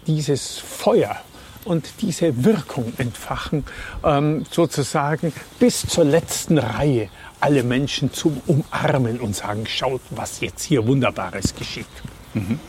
dieses 0.07 0.57
Feuer 0.57 1.17
und 1.65 1.85
diese 2.01 2.43
Wirkung 2.45 2.93
entfachen, 2.97 3.65
ähm, 4.03 4.45
sozusagen 4.49 5.33
bis 5.59 5.85
zur 5.87 6.05
letzten 6.05 6.57
Reihe 6.57 7.09
alle 7.39 7.63
Menschen 7.63 8.13
zum 8.13 8.41
Umarmen 8.47 9.19
und 9.19 9.35
sagen, 9.35 9.65
schaut, 9.67 10.01
was 10.11 10.39
jetzt 10.39 10.63
hier 10.63 10.87
Wunderbares 10.87 11.55
geschieht. 11.55 11.85
Mhm. 12.33 12.59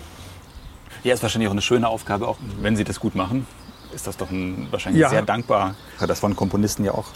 Ja, 1.04 1.14
ist 1.14 1.22
wahrscheinlich 1.22 1.48
auch 1.48 1.52
eine 1.52 1.62
schöne 1.62 1.88
Aufgabe, 1.88 2.26
auch 2.26 2.38
wenn 2.60 2.76
Sie 2.76 2.84
das 2.84 2.98
gut 2.98 3.14
machen. 3.14 3.46
Ist 3.94 4.06
das 4.06 4.16
doch 4.16 4.30
ein, 4.30 4.66
wahrscheinlich 4.70 5.02
ja. 5.02 5.08
sehr 5.08 5.22
dankbar, 5.22 5.76
dass 6.06 6.20
von 6.20 6.34
Komponisten 6.34 6.84
ja 6.84 6.92
auch 6.92 7.06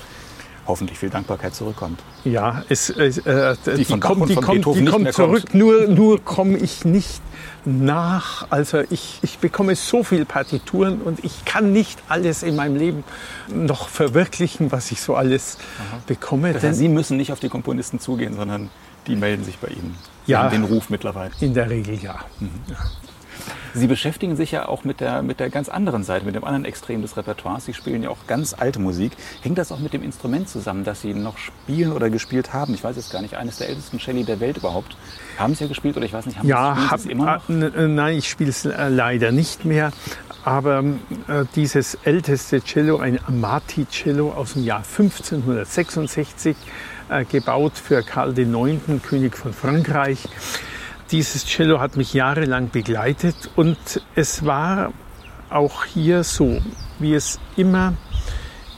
hoffentlich 0.66 0.98
viel 0.98 1.10
Dankbarkeit 1.10 1.54
zurückkommt. 1.54 2.00
Ja, 2.24 2.64
es, 2.68 2.90
äh, 2.90 3.10
die, 3.10 3.84
die, 3.84 3.98
kommt, 3.98 4.28
die, 4.28 4.34
kommt, 4.34 4.66
die 4.76 4.84
kommt 4.84 5.12
zurück, 5.12 5.46
kommt. 5.46 5.54
nur, 5.54 5.88
nur 5.88 6.24
komme 6.24 6.58
ich 6.58 6.84
nicht 6.84 7.20
nach. 7.64 8.46
Also 8.50 8.82
ich, 8.90 9.18
ich 9.22 9.38
bekomme 9.38 9.74
so 9.74 10.02
viele 10.02 10.24
Partituren 10.24 11.00
und 11.00 11.24
ich 11.24 11.44
kann 11.44 11.72
nicht 11.72 12.02
alles 12.08 12.42
in 12.42 12.56
meinem 12.56 12.76
Leben 12.76 13.04
noch 13.48 13.88
verwirklichen, 13.88 14.72
was 14.72 14.90
ich 14.92 15.00
so 15.00 15.14
alles 15.14 15.58
Aha. 15.78 16.00
bekomme. 16.06 16.52
Das 16.52 16.62
heißt, 16.62 16.78
Sie 16.78 16.88
müssen 16.88 17.16
nicht 17.16 17.32
auf 17.32 17.40
die 17.40 17.48
Komponisten 17.48 18.00
zugehen, 18.00 18.34
sondern 18.34 18.70
die 19.06 19.16
melden 19.16 19.44
sich 19.44 19.58
bei 19.58 19.68
Ihnen. 19.68 19.96
Ja, 20.26 20.48
den 20.48 20.64
Ruf 20.64 20.90
mittlerweile. 20.90 21.32
In 21.40 21.54
der 21.54 21.70
Regel 21.70 21.98
ja. 22.02 22.20
Mhm. 22.38 22.50
ja. 22.68 22.76
Sie 23.74 23.86
beschäftigen 23.86 24.36
sich 24.36 24.52
ja 24.52 24.68
auch 24.68 24.84
mit 24.84 25.00
der, 25.00 25.22
mit 25.22 25.40
der 25.40 25.50
ganz 25.50 25.68
anderen 25.68 26.04
Seite, 26.04 26.26
mit 26.26 26.34
dem 26.34 26.44
anderen 26.44 26.64
Extrem 26.64 27.02
des 27.02 27.16
Repertoires. 27.16 27.64
Sie 27.64 27.74
spielen 27.74 28.02
ja 28.02 28.10
auch 28.10 28.26
ganz 28.26 28.54
alte 28.54 28.78
Musik. 28.80 29.12
Hängt 29.42 29.58
das 29.58 29.72
auch 29.72 29.78
mit 29.78 29.92
dem 29.92 30.02
Instrument 30.02 30.48
zusammen, 30.48 30.84
das 30.84 31.00
Sie 31.00 31.14
noch 31.14 31.38
spielen 31.38 31.92
oder 31.92 32.10
gespielt 32.10 32.52
haben? 32.52 32.74
Ich 32.74 32.84
weiß 32.84 32.96
es 32.96 33.10
gar 33.10 33.22
nicht. 33.22 33.36
Eines 33.36 33.58
der 33.58 33.68
ältesten 33.68 33.98
Celli 33.98 34.24
der 34.24 34.40
Welt 34.40 34.58
überhaupt. 34.58 34.96
Haben 35.38 35.54
Sie 35.54 35.64
ja 35.64 35.68
gespielt 35.68 35.96
oder 35.96 36.06
ich 36.06 36.12
weiß 36.12 36.26
nicht, 36.26 36.38
haben 36.38 36.48
ja, 36.48 36.76
Sie 36.90 36.94
es 36.94 37.06
immer 37.06 37.40
noch? 37.48 37.48
Äh, 37.48 37.88
nein, 37.88 38.18
ich 38.18 38.28
spiele 38.28 38.50
es 38.50 38.64
äh, 38.64 38.88
leider 38.88 39.32
nicht 39.32 39.64
mehr. 39.64 39.92
Aber 40.44 40.82
äh, 41.28 41.44
dieses 41.54 41.98
älteste 42.04 42.62
Cello, 42.62 42.98
ein 42.98 43.18
Amati-Cello 43.26 44.32
aus 44.32 44.54
dem 44.54 44.64
Jahr 44.64 44.78
1566, 44.78 46.56
äh, 47.10 47.24
gebaut 47.24 47.74
für 47.74 48.02
Karl 48.02 48.38
IX., 48.38 48.80
König 49.02 49.36
von 49.36 49.52
Frankreich. 49.52 50.28
Dieses 51.12 51.44
Cello 51.44 51.80
hat 51.80 51.96
mich 51.96 52.14
jahrelang 52.14 52.70
begleitet 52.70 53.50
und 53.56 54.00
es 54.14 54.44
war 54.44 54.92
auch 55.48 55.84
hier 55.84 56.22
so, 56.22 56.62
wie 57.00 57.14
es 57.14 57.40
immer 57.56 57.94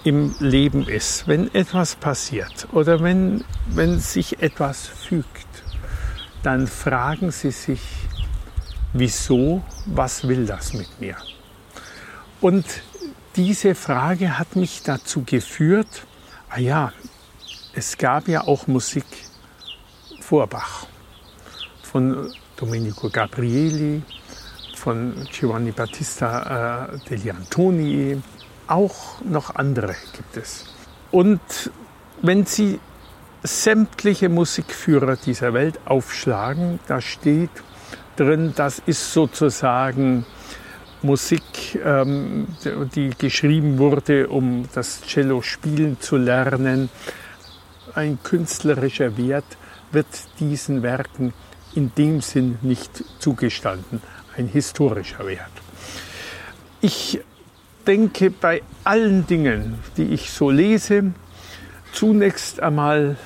im 0.03 0.35
Leben 0.39 0.89
ist. 0.89 1.29
Wenn 1.29 1.55
etwas 1.55 1.95
passiert 1.95 2.69
oder 2.73 3.03
wenn, 3.03 3.45
wenn 3.67 4.01
sich 4.01 4.43
etwas 4.43 4.87
fügt, 4.87 5.47
dann 6.43 6.67
fragen 6.67 7.33
Sie 7.33 7.51
sich, 7.51 7.83
wieso, 8.95 9.63
was 9.85 10.27
will 10.27 10.47
das 10.47 10.73
mit 10.73 11.01
mir? 11.01 11.17
Und 12.41 12.65
diese 13.37 13.75
Frage 13.75 14.39
hat 14.39 14.57
mich 14.57 14.83
dazu 14.83 15.23
geführt, 15.23 16.07
ah 16.49 16.59
ja, 16.59 16.93
es 17.75 17.99
gab 17.99 18.27
ja 18.27 18.43
auch 18.43 18.67
Musik 18.67 19.05
vor 20.21 20.47
Bach. 20.47 20.87
Von 21.93 22.33
Domenico 22.57 23.11
Gabrieli, 23.11 24.03
von 24.77 25.15
Giovanni 25.31 25.73
Battista 25.73 26.89
äh, 26.95 26.99
degli 27.11 27.31
Antoni, 27.31 28.19
auch 28.67 29.21
noch 29.23 29.55
andere 29.55 29.95
gibt 30.17 30.39
es. 30.39 30.65
Und 31.11 31.41
wenn 32.23 32.47
Sie 32.47 32.81
sämtliche 33.43 34.31
Musikführer 34.31 35.17
dieser 35.17 35.53
Welt 35.53 35.79
aufschlagen, 35.85 36.81
da 36.89 37.03
steht 37.03 37.51
drin, 38.17 38.55
das 38.57 38.81
ist 38.87 39.13
sozusagen 39.13 40.25
Musik, 41.03 41.79
ähm, 41.85 42.47
die 42.95 43.11
geschrieben 43.11 43.79
wurde, 43.79 44.29
um 44.29 44.69
das 44.73 45.03
Cello 45.03 45.43
spielen 45.43 46.01
zu 46.01 46.17
lernen. 46.17 46.89
Ein 47.95 48.19
künstlerischer 48.23 49.17
Wert 49.17 49.59
wird 49.91 50.07
diesen 50.39 50.83
Werken 50.83 51.35
in 51.75 51.93
dem 51.97 52.21
Sinn 52.21 52.59
nicht 52.63 53.05
zugestanden, 53.19 54.03
ein 54.37 54.47
historischer 54.47 55.27
Wert. 55.27 55.51
Ich 56.81 57.21
denke 57.87 58.31
bei 58.31 58.63
allen 58.85 59.27
Dingen, 59.27 59.79
die 59.97 60.05
ich 60.05 60.31
so 60.31 60.51
lese, 60.51 61.13
zunächst 61.93 62.61
einmal 62.61 63.17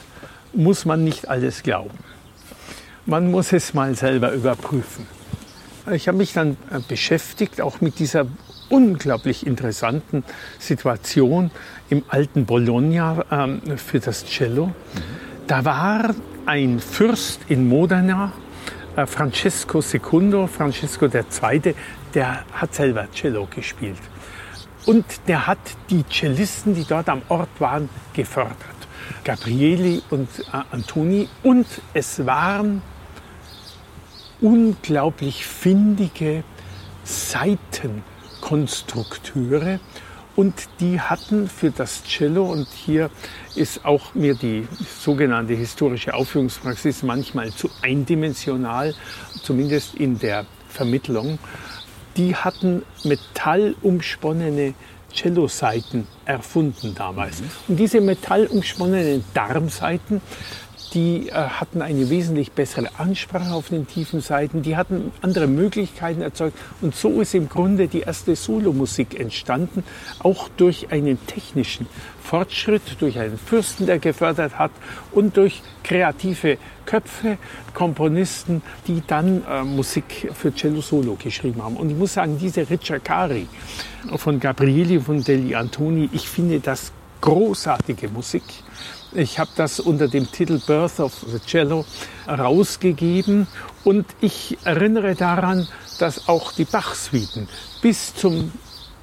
muss 0.53 0.85
man 0.85 1.05
nicht 1.05 1.29
alles 1.29 1.63
glauben. 1.63 1.99
Man 3.05 3.31
muss 3.31 3.53
es 3.53 3.75
mal 3.75 3.95
selber 3.95 4.33
überprüfen. 4.33 5.07
Ich 5.93 6.09
habe 6.09 6.19
mich 6.19 6.33
dann 6.33 6.57
äh, 6.71 6.81
beschäftigt, 6.87 7.61
auch 7.61 7.81
mit 7.81 8.01
dieser 8.01 8.27
unglaublich 8.69 9.47
interessanten 9.47 10.25
Situation 10.59 11.53
im 11.89 12.03
alten 12.09 12.47
Bologna 12.47 13.25
ähm, 13.31 13.61
für 13.77 14.01
das 14.01 14.25
Cello. 14.27 14.73
Da 15.47 15.65
war 15.65 16.15
ein 16.47 16.81
Fürst 16.81 17.43
in 17.49 17.69
Modena, 17.69 18.33
äh, 18.97 19.07
Francesco 19.07 19.81
II, 19.81 20.49
Francesco 20.49 21.07
II., 21.07 21.75
der 22.15 22.45
hat 22.53 22.75
selber 22.75 23.07
Cello 23.13 23.47
gespielt. 23.55 24.01
Und 24.87 25.05
der 25.27 25.47
hat 25.47 25.59
die 25.91 26.03
Cellisten, 26.09 26.75
die 26.75 26.85
dort 26.85 27.09
am 27.09 27.23
Ort 27.29 27.49
waren, 27.59 27.89
gefördert. 28.15 28.57
Gabrieli 29.25 30.03
und 30.11 30.29
äh, 30.39 30.43
Antoni. 30.71 31.29
Und 31.43 31.67
es 31.93 32.25
waren 32.25 32.83
unglaublich 34.41 35.45
findige 35.45 36.45
Seitenkonstrukteure. 37.05 39.81
Und 40.37 40.69
die 40.81 41.01
hatten 41.01 41.49
für 41.49 41.71
das 41.71 42.05
Cello, 42.05 42.45
und 42.45 42.69
hier 42.69 43.11
ist 43.55 43.87
auch 43.87 44.15
mir 44.15 44.35
die 44.35 44.69
sogenannte 45.01 45.55
historische 45.55 46.13
Aufführungspraxis 46.13 47.03
manchmal 47.03 47.51
zu 47.53 47.71
eindimensional, 47.83 48.95
zumindest 49.43 49.95
in 49.95 50.19
der 50.19 50.45
Vermittlung, 50.69 51.39
die 52.19 52.37
hatten 52.37 52.83
metallumsponnene 53.05 54.75
Cello-Saiten 55.13 56.07
erfunden 56.27 56.95
damals. 56.95 57.41
Mhm. 57.41 57.51
Und 57.69 57.77
diese 57.77 58.01
metallumsponnenen 58.03 59.25
Darmsaiten, 59.33 60.21
die 60.95 61.29
äh, 61.29 61.33
hatten 61.33 61.83
eine 61.83 62.11
wesentlich 62.11 62.53
bessere 62.53 62.89
Ansprache 62.99 63.53
auf 63.53 63.69
den 63.69 63.87
tiefen 63.87 64.21
Seiten, 64.21 64.63
die 64.63 64.77
hatten 64.77 65.13
andere 65.23 65.47
Möglichkeiten 65.47 66.23
erzeugt 66.23 66.57
und 66.81 66.95
so 66.95 67.21
ist 67.21 67.35
im 67.35 67.49
Grunde 67.49 67.89
die 67.89 68.01
erste 68.01 68.37
Solomusik 68.37 69.19
entstanden, 69.19 69.85
auch 70.21 70.49
durch 70.57 70.93
einen 70.93 71.25
technischen 71.27 71.87
Fortschritt, 72.23 72.83
durch 73.01 73.19
einen 73.19 73.39
Fürsten, 73.39 73.87
der 73.87 73.99
gefördert 73.99 74.59
hat 74.59 74.73
und 75.13 75.37
durch 75.37 75.63
kreative 75.85 76.59
Köpfe, 76.85 77.39
Komponisten, 77.75 78.63
die 78.87 79.03
dann 79.07 79.45
äh, 79.49 79.63
Musik 79.63 80.31
für 80.35 80.55
Cello 80.55 80.81
Solo 80.81 81.17
geschrieben 81.23 81.63
haben. 81.63 81.77
Und 81.77 81.91
ich 81.91 81.97
muss 81.97 82.15
sagen, 82.15 82.39
diese 82.39 82.69
Ricciacari 82.69 83.47
von 84.17 84.41
Gabrieli, 84.41 85.01
von 85.01 85.23
Degli 85.23 85.55
Antoni, 85.55 86.09
ich 86.13 86.29
finde 86.29 86.61
das 86.61 86.93
großartige 87.21 88.09
Musik. 88.09 88.43
Ich 89.13 89.39
habe 89.39 89.51
das 89.57 89.81
unter 89.81 90.09
dem 90.09 90.31
Titel 90.31 90.61
Birth 90.67 91.01
of 91.01 91.13
the 91.27 91.39
Cello 91.39 91.85
rausgegeben 92.29 93.47
und 93.85 94.05
ich 94.21 94.59
erinnere 94.65 95.15
daran, 95.15 95.69
dass 95.99 96.29
auch 96.29 96.53
die 96.53 96.65
Bach-Suiten 96.65 97.49
bis 97.81 98.15
zum 98.15 98.53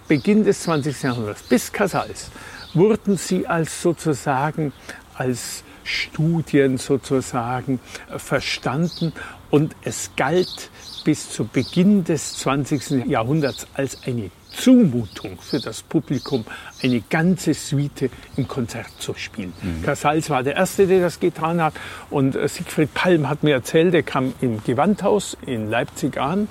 Beginn 0.07 0.43
des 0.43 0.63
20. 0.63 1.03
Jahrhunderts, 1.03 1.43
bis 1.43 1.71
Casals, 1.71 2.29
wurden 2.73 3.17
sie 3.17 3.47
als 3.47 3.81
sozusagen 3.81 4.73
als 5.15 5.63
Studien 5.83 6.77
sozusagen 6.77 7.79
verstanden 8.17 9.13
und 9.49 9.75
es 9.83 10.11
galt 10.15 10.69
bis 11.03 11.29
zu 11.29 11.45
Beginn 11.45 12.03
des 12.03 12.37
20. 12.37 13.05
Jahrhunderts 13.05 13.67
als 13.73 13.97
eine 14.05 14.31
Zumutung 14.53 15.37
für 15.41 15.59
das 15.59 15.81
Publikum, 15.81 16.45
eine 16.81 17.01
ganze 17.01 17.53
Suite 17.53 18.09
im 18.37 18.47
Konzert 18.47 18.87
zu 18.99 19.13
spielen. 19.15 19.53
Mhm. 19.61 19.83
Casals 19.83 20.29
war 20.29 20.43
der 20.43 20.55
Erste, 20.55 20.87
der 20.87 21.01
das 21.01 21.19
getan 21.19 21.61
hat. 21.61 21.73
Und 22.09 22.35
äh, 22.35 22.47
Siegfried 22.47 22.93
Palm 22.93 23.29
hat 23.29 23.43
mir 23.43 23.53
erzählt, 23.53 23.93
er 23.93 24.03
kam 24.03 24.33
im 24.41 24.63
Gewandhaus 24.63 25.35
in 25.45 25.69
Leipzig 25.69 26.17
an. 26.17 26.47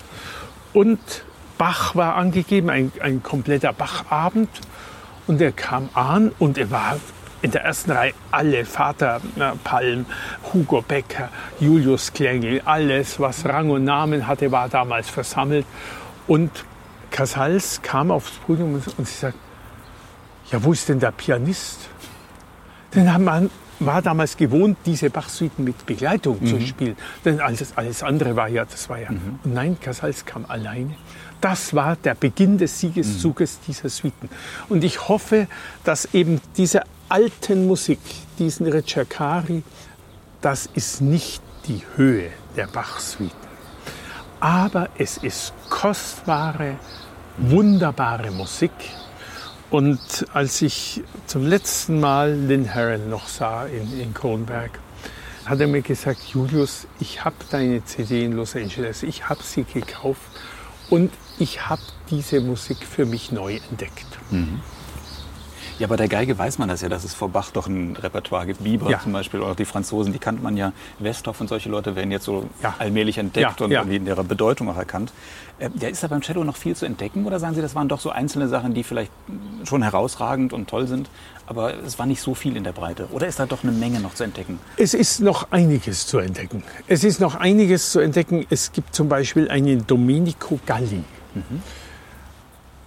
Und 0.72 1.00
Bach 1.58 1.94
war 1.94 2.16
angegeben, 2.16 2.70
ein, 2.70 2.92
ein 3.00 3.22
kompletter 3.22 3.72
Bachabend. 3.72 4.48
Und 5.26 5.40
er 5.40 5.52
kam 5.52 5.88
an 5.94 6.32
und 6.38 6.58
er 6.58 6.70
war 6.70 6.98
in 7.42 7.50
der 7.50 7.64
ersten 7.64 7.90
Reihe 7.90 8.14
alle, 8.30 8.64
Vater 8.64 9.20
äh, 9.36 9.50
Palm, 9.62 10.06
Hugo 10.52 10.82
Becker, 10.82 11.28
Julius 11.60 12.12
Klengel, 12.12 12.62
alles, 12.64 13.18
was 13.20 13.44
Rang 13.44 13.70
und 13.70 13.84
Namen 13.84 14.26
hatte, 14.26 14.50
war 14.52 14.68
damals 14.68 15.08
versammelt. 15.10 15.66
Und 16.26 16.50
Casals 17.12 17.80
kam 17.82 18.10
aufs 18.10 18.32
Podium 18.32 18.74
und 18.74 19.06
sie 19.06 19.14
sagt, 19.14 19.36
ja, 20.50 20.62
wo 20.64 20.72
ist 20.72 20.88
denn 20.88 20.98
der 20.98 21.12
Pianist? 21.12 21.78
Denn 22.94 23.06
man 23.22 23.50
war 23.78 24.02
damals 24.02 24.36
gewohnt, 24.36 24.78
diese 24.84 25.10
Bachsuiten 25.10 25.64
mit 25.64 25.86
Begleitung 25.86 26.38
mhm. 26.40 26.46
zu 26.46 26.60
spielen. 26.60 26.96
Denn 27.24 27.40
alles, 27.40 27.76
alles 27.76 28.02
andere 28.02 28.34
war 28.36 28.48
ja, 28.48 28.64
das 28.64 28.88
war 28.88 28.98
ja. 28.98 29.10
Mhm. 29.10 29.38
Und 29.44 29.54
nein, 29.54 29.78
Casals 29.80 30.24
kam 30.24 30.44
alleine. 30.46 30.96
Das 31.40 31.74
war 31.74 31.96
der 31.96 32.14
Beginn 32.14 32.58
des 32.58 32.80
Siegeszuges 32.80 33.54
mhm. 33.54 33.64
dieser 33.66 33.88
Suiten. 33.88 34.28
Und 34.68 34.84
ich 34.84 35.08
hoffe, 35.08 35.48
dass 35.84 36.14
eben 36.14 36.40
diese 36.56 36.82
alten 37.08 37.66
Musik, 37.66 38.00
diesen 38.38 38.66
Recciacari, 38.66 39.62
das 40.40 40.68
ist 40.74 41.00
nicht 41.00 41.42
die 41.66 41.82
Höhe 41.96 42.30
der 42.56 42.66
Bachsuiten. 42.66 43.36
Aber 44.40 44.88
es 44.98 45.18
ist 45.18 45.52
kostbare, 45.68 46.76
wunderbare 47.38 48.30
Musik. 48.30 48.72
Und 49.70 49.98
als 50.32 50.60
ich 50.60 51.02
zum 51.26 51.46
letzten 51.46 51.98
Mal 51.98 52.34
Lynn 52.34 52.66
Herron 52.66 53.08
noch 53.08 53.26
sah 53.26 53.64
in, 53.66 53.98
in 53.98 54.12
Kronberg, 54.12 54.78
hat 55.46 55.60
er 55.60 55.66
mir 55.66 55.82
gesagt, 55.82 56.22
Julius, 56.32 56.86
ich 57.00 57.24
habe 57.24 57.36
deine 57.50 57.84
CD 57.84 58.24
in 58.24 58.32
Los 58.32 58.54
Angeles, 58.54 59.02
ich 59.02 59.28
habe 59.28 59.42
sie 59.42 59.64
gekauft 59.64 60.20
und 60.90 61.10
ich 61.38 61.68
habe 61.68 61.82
diese 62.10 62.40
Musik 62.40 62.78
für 62.78 63.06
mich 63.06 63.32
neu 63.32 63.58
entdeckt. 63.70 64.06
Mhm. 64.30 64.60
Ja, 65.78 65.86
bei 65.86 65.96
der 65.96 66.08
Geige 66.08 66.38
weiß 66.38 66.58
man 66.58 66.68
das 66.68 66.82
ja, 66.82 66.88
dass 66.88 67.04
es 67.04 67.14
vor 67.14 67.28
Bach 67.28 67.50
doch 67.50 67.66
ein 67.66 67.96
Repertoire 67.96 68.46
gibt. 68.46 68.62
Bieber 68.62 68.90
ja. 68.90 69.00
zum 69.00 69.12
Beispiel 69.12 69.40
oder 69.40 69.52
auch 69.52 69.56
die 69.56 69.64
Franzosen, 69.64 70.12
die 70.12 70.18
kannte 70.18 70.42
man 70.42 70.56
ja. 70.56 70.72
Westhoff 70.98 71.40
und 71.40 71.48
solche 71.48 71.68
Leute 71.68 71.96
werden 71.96 72.10
jetzt 72.10 72.24
so 72.24 72.48
ja. 72.62 72.74
allmählich 72.78 73.18
entdeckt 73.18 73.60
ja, 73.60 73.64
und 73.64 73.72
ja. 73.72 73.82
in 73.82 74.06
ihrer 74.06 74.24
Bedeutung 74.24 74.68
auch 74.68 74.76
erkannt. 74.76 75.12
Äh, 75.58 75.70
ja, 75.80 75.88
ist 75.88 76.02
da 76.02 76.08
beim 76.08 76.22
Cello 76.22 76.44
noch 76.44 76.56
viel 76.56 76.76
zu 76.76 76.86
entdecken 76.86 77.24
oder 77.26 77.38
sagen 77.40 77.54
Sie, 77.54 77.62
das 77.62 77.74
waren 77.74 77.88
doch 77.88 78.00
so 78.00 78.10
einzelne 78.10 78.48
Sachen, 78.48 78.74
die 78.74 78.84
vielleicht 78.84 79.10
schon 79.64 79.82
herausragend 79.82 80.52
und 80.52 80.68
toll 80.68 80.86
sind, 80.86 81.08
aber 81.46 81.74
es 81.84 81.98
war 81.98 82.06
nicht 82.06 82.20
so 82.20 82.34
viel 82.34 82.56
in 82.56 82.64
der 82.64 82.72
Breite? 82.72 83.08
Oder 83.12 83.26
ist 83.26 83.38
da 83.38 83.46
doch 83.46 83.62
eine 83.62 83.72
Menge 83.72 84.00
noch 84.00 84.14
zu 84.14 84.24
entdecken? 84.24 84.58
Es 84.76 84.94
ist 84.94 85.20
noch 85.20 85.50
einiges 85.50 86.06
zu 86.06 86.18
entdecken. 86.18 86.62
Es 86.86 87.04
ist 87.04 87.20
noch 87.20 87.34
einiges 87.36 87.90
zu 87.90 88.00
entdecken. 88.00 88.46
Es 88.50 88.72
gibt 88.72 88.94
zum 88.94 89.08
Beispiel 89.08 89.50
einen 89.50 89.86
Domenico 89.86 90.60
Galli. 90.66 91.02
Mhm 91.34 91.62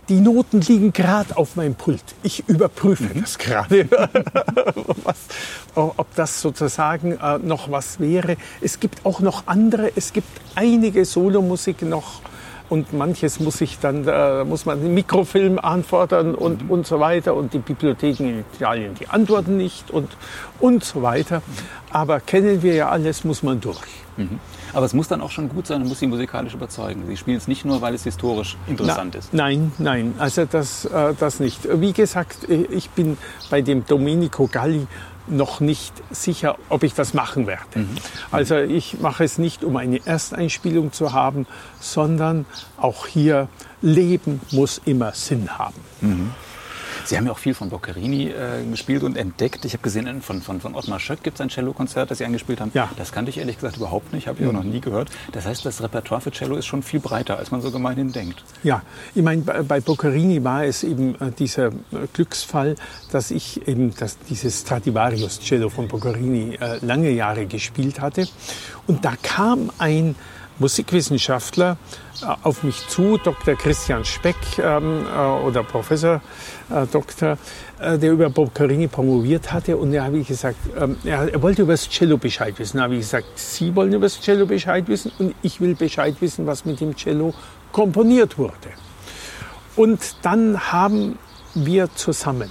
die 0.10 0.20
Noten 0.20 0.62
liegen 0.62 0.94
gerade 0.94 1.36
auf 1.38 1.56
meinem 1.56 1.76
Pult. 1.76 2.04
Ich 2.24 2.48
überprüfe 2.48 3.04
mhm. 3.04 3.22
das 3.22 3.38
gerade, 3.38 3.88
ob 5.76 6.15
das 6.15 6.41
sozusagen 6.41 7.13
äh, 7.13 7.39
noch 7.39 7.72
was 7.72 8.00
wäre. 8.00 8.38
Es 8.62 8.80
gibt 8.80 9.06
auch 9.06 9.20
noch 9.20 9.44
andere, 9.48 9.91
es 9.96 10.13
gibt 10.13 10.30
einige 10.56 11.06
Solomusik 11.06 11.82
noch 11.82 12.22
und 12.70 12.94
manches 12.94 13.39
muss 13.39 13.62
ich 13.62 13.80
dann, 13.80 14.08
äh, 14.08 14.44
muss 14.44 14.65
man 14.65 14.80
einen 14.80 14.94
Mikrofilm 14.94 15.60
anfordern 15.60 16.34
und, 16.34 16.63
mhm. 16.63 16.72
und 16.72 16.88
so 16.88 17.00
weiter 17.00 17.36
und 17.36 17.54
die 17.54 17.60
Bibliotheken 17.60 18.24
in 18.26 18.39
Italien, 18.39 18.96
die 18.96 19.08
antworten 19.08 19.58
nicht 19.58 19.91
und, 19.91 20.18
und 20.60 20.84
so 20.84 21.02
weiter. 21.02 21.41
Aber 21.91 22.20
kennen 22.20 22.63
wir 22.63 22.74
ja 22.74 22.89
alles, 22.89 23.24
muss 23.24 23.44
man 23.44 23.62
durch. 23.62 23.88
Aber 24.75 24.85
es 24.85 24.93
muss 24.93 25.07
dann 25.07 25.21
auch 25.21 25.31
schon 25.31 25.47
gut 25.47 25.67
sein 25.67 25.81
und 25.81 25.88
muss 25.88 25.99
sie 25.99 26.07
musikalisch 26.07 26.53
überzeugen. 26.53 27.03
Sie 27.07 27.15
spielen 27.15 27.38
es 27.38 27.47
nicht 27.47 27.63
nur, 27.63 27.81
weil 27.81 27.95
es 27.95 28.03
historisch 28.03 28.57
interessant 28.67 29.13
Na, 29.13 29.19
ist. 29.19 29.33
Nein, 29.33 29.71
nein, 29.77 30.13
also 30.19 30.43
das, 30.43 30.83
äh, 30.83 31.13
das 31.17 31.39
nicht. 31.39 31.61
Wie 31.79 31.93
gesagt, 31.93 32.49
ich 32.49 32.89
bin 32.89 33.17
bei 33.49 33.61
dem 33.61 33.85
Domenico 33.85 34.47
Galli 34.47 34.85
noch 35.27 35.61
nicht 35.61 35.93
sicher, 36.11 36.57
ob 36.67 36.83
ich 36.83 36.93
das 36.93 37.13
machen 37.13 37.47
werde. 37.47 37.79
Mhm. 37.79 37.89
Also 38.31 38.57
ich 38.57 38.99
mache 38.99 39.23
es 39.23 39.38
nicht, 39.38 39.63
um 39.63 39.77
eine 39.77 40.05
Ersteinspielung 40.05 40.91
zu 40.91 41.13
haben, 41.13 41.47
sondern 41.79 42.45
auch 42.77 43.07
hier 43.07 43.47
Leben 43.81 44.41
muss 44.51 44.81
immer 44.83 45.13
Sinn 45.13 45.57
haben. 45.57 45.79
Mhm. 46.01 46.31
Sie 47.06 47.18
haben 47.18 47.26
ja 47.26 47.32
auch 47.32 47.38
viel 47.38 47.54
von 47.54 47.70
Boccherini 47.70 48.30
äh, 48.30 48.65
gespielt 48.70 49.04
und 49.04 49.15
entdeckt. 49.15 49.63
Ich 49.65 49.74
habe 49.74 49.84
gesehen, 49.84 50.22
von, 50.22 50.41
von, 50.41 50.60
von 50.60 50.76
Ottmar 50.76 51.00
Schött 51.00 51.24
gibt 51.24 51.36
es 51.36 51.41
ein 51.41 51.50
Cello-Konzert, 51.50 52.10
das 52.10 52.18
Sie 52.18 52.26
angespielt 52.26 52.60
haben. 52.60 52.72
Ja. 52.74 52.89
Das 52.98 53.12
kannte 53.12 53.30
ich 53.30 53.38
ehrlich 53.38 53.58
gesagt 53.58 53.78
überhaupt 53.78 54.12
nicht, 54.13 54.28
habe 54.28 54.39
ich 54.39 54.44
mhm. 54.44 54.50
auch 54.50 54.63
noch 54.63 54.63
nie 54.63 54.82
gehört. 54.82 55.10
Das 55.32 55.46
heißt, 55.46 55.65
das 55.65 55.82
Repertoire 55.82 56.22
für 56.22 56.32
Cello 56.32 56.56
ist 56.56 56.65
schon 56.65 56.84
viel 56.84 57.00
breiter, 57.00 57.38
als 57.38 57.52
man 57.52 57.62
so 57.62 57.72
gemeinhin 57.72 58.12
denkt. 58.12 58.44
Ja, 58.63 58.82
ich 59.13 59.24
meine, 59.24 59.41
bei, 59.41 59.80
Boccherini 59.80 60.44
war 60.44 60.65
es 60.65 60.84
eben 60.84 61.15
äh, 61.15 61.32
dieser 61.32 61.68
äh, 61.68 61.72
Glücksfall, 62.13 62.76
dass 63.12 63.32
ich 63.32 63.68
eben 63.68 63.94
das, 63.96 64.18
dieses 64.30 64.62
Stradivarius-Cello 64.62 65.70
von 65.70 65.88
Boccherini 65.88 66.56
äh, 66.56 66.84
lange 66.84 67.12
Jahre 67.12 67.46
gespielt 67.46 68.02
hatte. 68.02 68.28
Und 68.88 69.06
da 69.06 69.13
kam 69.22 69.72
ein 69.78 70.15
Musikwissenschaftler 70.60 71.78
äh, 72.22 72.26
auf 72.44 72.63
mich 72.63 72.88
zu, 72.88 73.18
Dr. 73.18 73.56
Christian 73.56 74.06
Speck 74.06 74.36
ähm, 74.58 75.06
äh, 75.06 75.20
oder 75.46 75.63
Professor 75.63 76.22
äh, 76.70 76.86
Doktor, 76.88 77.38
äh, 77.80 77.98
der 77.98 78.12
über 78.12 78.30
Boccherini 78.30 78.88
promoviert 78.88 79.52
hatte. 79.52 79.78
Und 79.78 79.91
da 79.91 80.06
habe 80.06 80.18
ich 80.18 80.28
gesagt, 80.28 80.58
ähm, 80.80 80.98
er, 81.04 81.34
er, 81.34 81.41
wollte 81.41 81.63
über 81.63 81.74
das 81.74 81.89
Cello 81.89 82.18
Bescheid 82.18 82.58
wissen. 82.58 82.78
Da 82.78 82.84
habe 82.84 82.96
ich 82.96 83.02
gesagt, 83.02 83.28
Sie 83.36 83.76
wollen 83.76 83.94
über 83.94 84.06
das 84.06 84.20
Cello 84.22 84.46
Bescheid 84.46 84.88
wissen 84.88 85.12
und 85.20 85.36
ich 85.41 85.60
will 85.62 85.76
Bescheid 85.76 86.15
wissen, 86.20 86.46
was 86.48 86.65
mit 86.65 86.80
dem 86.80 86.96
Cello 86.96 87.34
komponiert 87.72 88.38
wurde. 88.38 88.70
Und 89.76 90.15
dann 90.22 90.72
haben 90.72 91.18
wir 91.54 91.94
zusammen 91.96 92.50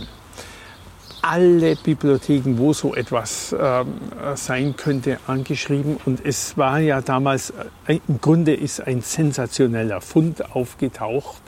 alle 1.27 1.77
Bibliotheken, 1.77 2.59
wo 2.59 2.73
so 2.73 2.95
etwas 2.95 3.55
ähm, 3.59 3.95
sein 4.35 4.77
könnte, 4.77 5.19
angeschrieben. 5.27 5.97
Und 6.05 6.25
es 6.25 6.59
war 6.59 6.79
ja 6.81 7.01
damals, 7.01 7.53
äh, 7.87 7.99
im 8.09 8.21
Grunde 8.21 8.55
ist 8.55 8.81
ein 8.81 9.01
sensationeller 9.01 10.01
Fund 10.01 10.55
aufgetaucht, 10.55 11.43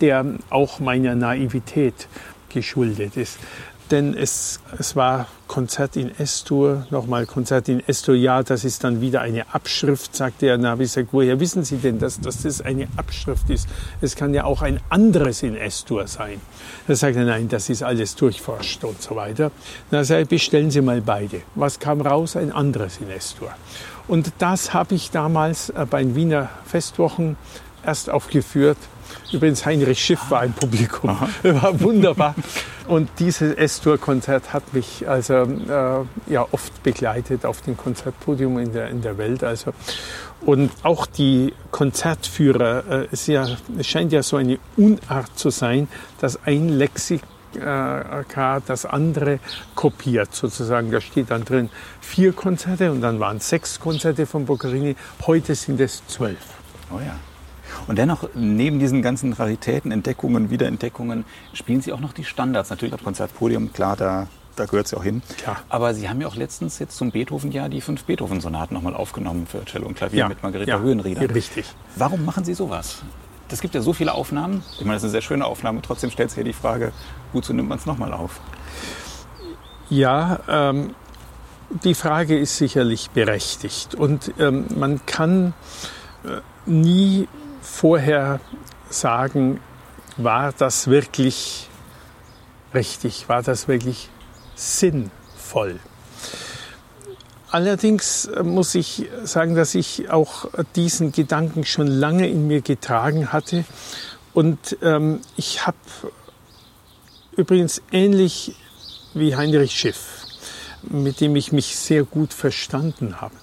der 0.00 0.24
auch 0.50 0.78
meiner 0.78 1.16
Naivität 1.16 2.06
geschuldet 2.48 3.16
ist 3.16 3.38
denn 3.90 4.14
es, 4.14 4.60
es 4.78 4.96
war 4.96 5.26
Konzert 5.46 5.96
in 5.96 6.16
S-Dur, 6.18 6.86
nochmal 6.90 7.26
Konzert 7.26 7.68
in 7.68 7.86
S-Dur, 7.86 8.14
ja, 8.14 8.42
das 8.42 8.64
ist 8.64 8.84
dann 8.84 9.00
wieder 9.00 9.22
eine 9.22 9.52
Abschrift, 9.54 10.14
sagte 10.14 10.46
er. 10.46 10.58
Na, 10.58 10.70
habe 10.70 10.84
ich 10.84 10.90
gesagt, 10.90 11.08
woher 11.12 11.40
wissen 11.40 11.64
Sie 11.64 11.78
denn, 11.78 11.98
dass, 11.98 12.20
dass 12.20 12.42
das 12.42 12.60
eine 12.60 12.88
Abschrift 12.96 13.48
ist? 13.50 13.68
Es 14.00 14.14
kann 14.14 14.34
ja 14.34 14.44
auch 14.44 14.62
ein 14.62 14.80
anderes 14.90 15.42
in 15.42 15.56
S-Dur 15.56 16.06
sein. 16.06 16.40
Da 16.86 16.94
sagte 16.94 17.20
er, 17.20 17.24
nein, 17.24 17.48
das 17.48 17.70
ist 17.70 17.82
alles 17.82 18.14
durchforscht 18.14 18.84
und 18.84 19.00
so 19.00 19.16
weiter. 19.16 19.50
Na, 19.90 20.04
sagte 20.04 20.26
bestellen 20.26 20.70
Sie 20.70 20.80
mal 20.80 21.00
beide. 21.00 21.42
Was 21.54 21.78
kam 21.78 22.00
raus? 22.00 22.36
Ein 22.36 22.52
anderes 22.52 22.98
in 22.98 23.10
S-Dur. 23.10 23.50
Und 24.06 24.32
das 24.38 24.74
habe 24.74 24.94
ich 24.94 25.10
damals 25.10 25.70
äh, 25.70 25.86
bei 25.88 26.02
den 26.02 26.14
Wiener 26.14 26.50
Festwochen 26.66 27.36
erst 27.84 28.10
aufgeführt 28.10 28.78
Übrigens, 29.32 29.64
Heinrich 29.66 30.02
Schiff 30.02 30.30
war 30.30 30.44
im 30.44 30.52
Publikum. 30.52 31.10
Aha. 31.10 31.28
War 31.42 31.80
wunderbar. 31.80 32.34
Und 32.86 33.10
dieses 33.18 33.54
S-Tour-Konzert 33.54 34.52
hat 34.52 34.72
mich 34.72 35.06
also 35.08 35.34
äh, 35.34 36.32
ja 36.32 36.46
oft 36.50 36.82
begleitet 36.82 37.44
auf 37.44 37.60
dem 37.60 37.76
Konzertpodium 37.76 38.58
in 38.58 38.72
der, 38.72 38.88
in 38.88 39.02
der 39.02 39.18
Welt. 39.18 39.44
Also. 39.44 39.72
Und 40.40 40.70
auch 40.82 41.06
die 41.06 41.52
Konzertführer, 41.70 42.84
äh, 42.88 43.08
es, 43.12 43.26
ja, 43.26 43.46
es 43.78 43.86
scheint 43.86 44.12
ja 44.12 44.22
so 44.22 44.36
eine 44.36 44.58
Unart 44.76 45.38
zu 45.38 45.50
sein, 45.50 45.88
dass 46.20 46.42
ein 46.44 46.68
Lexik 46.68 47.22
das 47.54 48.84
andere 48.84 49.40
kopiert 49.74 50.34
sozusagen. 50.34 50.90
Da 50.90 51.00
steht 51.00 51.30
dann 51.30 51.44
drin 51.44 51.70
vier 52.00 52.32
Konzerte 52.34 52.92
und 52.92 53.00
dann 53.00 53.20
waren 53.20 53.40
sechs 53.40 53.80
Konzerte 53.80 54.26
von 54.26 54.44
Boccherini. 54.44 54.96
Heute 55.26 55.54
sind 55.54 55.80
es 55.80 56.06
zwölf. 56.06 56.36
Oh 56.90 56.98
ja. 56.98 57.14
Und 57.88 57.96
dennoch, 57.96 58.28
neben 58.34 58.78
diesen 58.78 59.00
ganzen 59.00 59.32
Raritäten, 59.32 59.90
Entdeckungen, 59.90 60.50
Wiederentdeckungen, 60.50 61.24
spielen 61.54 61.80
Sie 61.80 61.92
auch 61.92 62.00
noch 62.00 62.12
die 62.12 62.24
Standards. 62.24 62.68
Natürlich 62.68 62.94
das 62.94 63.02
Konzertpodium, 63.02 63.72
klar, 63.72 63.96
da, 63.96 64.28
da 64.56 64.66
gehört 64.66 64.86
es 64.86 64.92
ja 64.92 64.98
auch 64.98 65.04
hin. 65.04 65.22
Klar. 65.38 65.56
Aber 65.70 65.94
Sie 65.94 66.08
haben 66.08 66.20
ja 66.20 66.28
auch 66.28 66.36
letztens 66.36 66.78
jetzt 66.78 66.98
zum 66.98 67.10
Beethoven-Jahr 67.10 67.70
die 67.70 67.80
fünf 67.80 68.04
Beethoven-Sonaten 68.04 68.74
nochmal 68.74 68.94
aufgenommen 68.94 69.46
für 69.46 69.64
Cello 69.64 69.86
und 69.86 69.96
Klavier 69.96 70.18
ja. 70.18 70.28
mit 70.28 70.42
Margareta 70.42 70.70
ja. 70.70 70.78
Höhenrieder. 70.80 71.34
Richtig. 71.34 71.64
Warum 71.96 72.26
machen 72.26 72.44
Sie 72.44 72.52
sowas? 72.52 73.02
Es 73.50 73.62
gibt 73.62 73.74
ja 73.74 73.80
so 73.80 73.94
viele 73.94 74.12
Aufnahmen. 74.12 74.62
Ich 74.78 74.84
meine, 74.84 74.94
das 74.94 75.02
ist 75.02 75.04
eine 75.04 75.12
sehr 75.12 75.22
schöne 75.22 75.46
Aufnahme. 75.46 75.80
Trotzdem 75.80 76.10
stellt 76.10 76.28
sich 76.28 76.36
ja 76.36 76.44
die 76.44 76.52
Frage, 76.52 76.92
wozu 77.32 77.54
nimmt 77.54 77.70
man 77.70 77.78
es 77.78 77.86
nochmal 77.86 78.12
auf? 78.12 78.40
Ja, 79.88 80.40
ähm, 80.46 80.94
die 81.84 81.94
Frage 81.94 82.38
ist 82.38 82.58
sicherlich 82.58 83.08
berechtigt. 83.10 83.94
Und 83.94 84.34
ähm, 84.38 84.66
man 84.76 85.06
kann 85.06 85.54
äh, 86.24 86.42
nie 86.66 87.26
vorher 87.68 88.40
sagen, 88.90 89.60
war 90.16 90.52
das 90.52 90.88
wirklich 90.88 91.68
richtig, 92.74 93.28
war 93.28 93.42
das 93.42 93.68
wirklich 93.68 94.08
sinnvoll. 94.54 95.78
Allerdings 97.50 98.26
äh, 98.26 98.42
muss 98.42 98.74
ich 98.74 99.08
sagen, 99.24 99.54
dass 99.54 99.74
ich 99.74 100.10
auch 100.10 100.46
diesen 100.76 101.12
Gedanken 101.12 101.64
schon 101.64 101.86
lange 101.86 102.28
in 102.28 102.46
mir 102.46 102.60
getragen 102.60 103.32
hatte. 103.32 103.64
Und 104.34 104.76
ähm, 104.82 105.20
ich 105.36 105.66
habe 105.66 105.78
übrigens 107.36 107.80
ähnlich 107.90 108.56
wie 109.14 109.34
Heinrich 109.36 109.72
Schiff, 109.72 110.26
mit 110.82 111.20
dem 111.20 111.36
ich 111.36 111.52
mich 111.52 111.76
sehr 111.76 112.04
gut 112.04 112.34
verstanden 112.34 113.20
habe, 113.20 113.34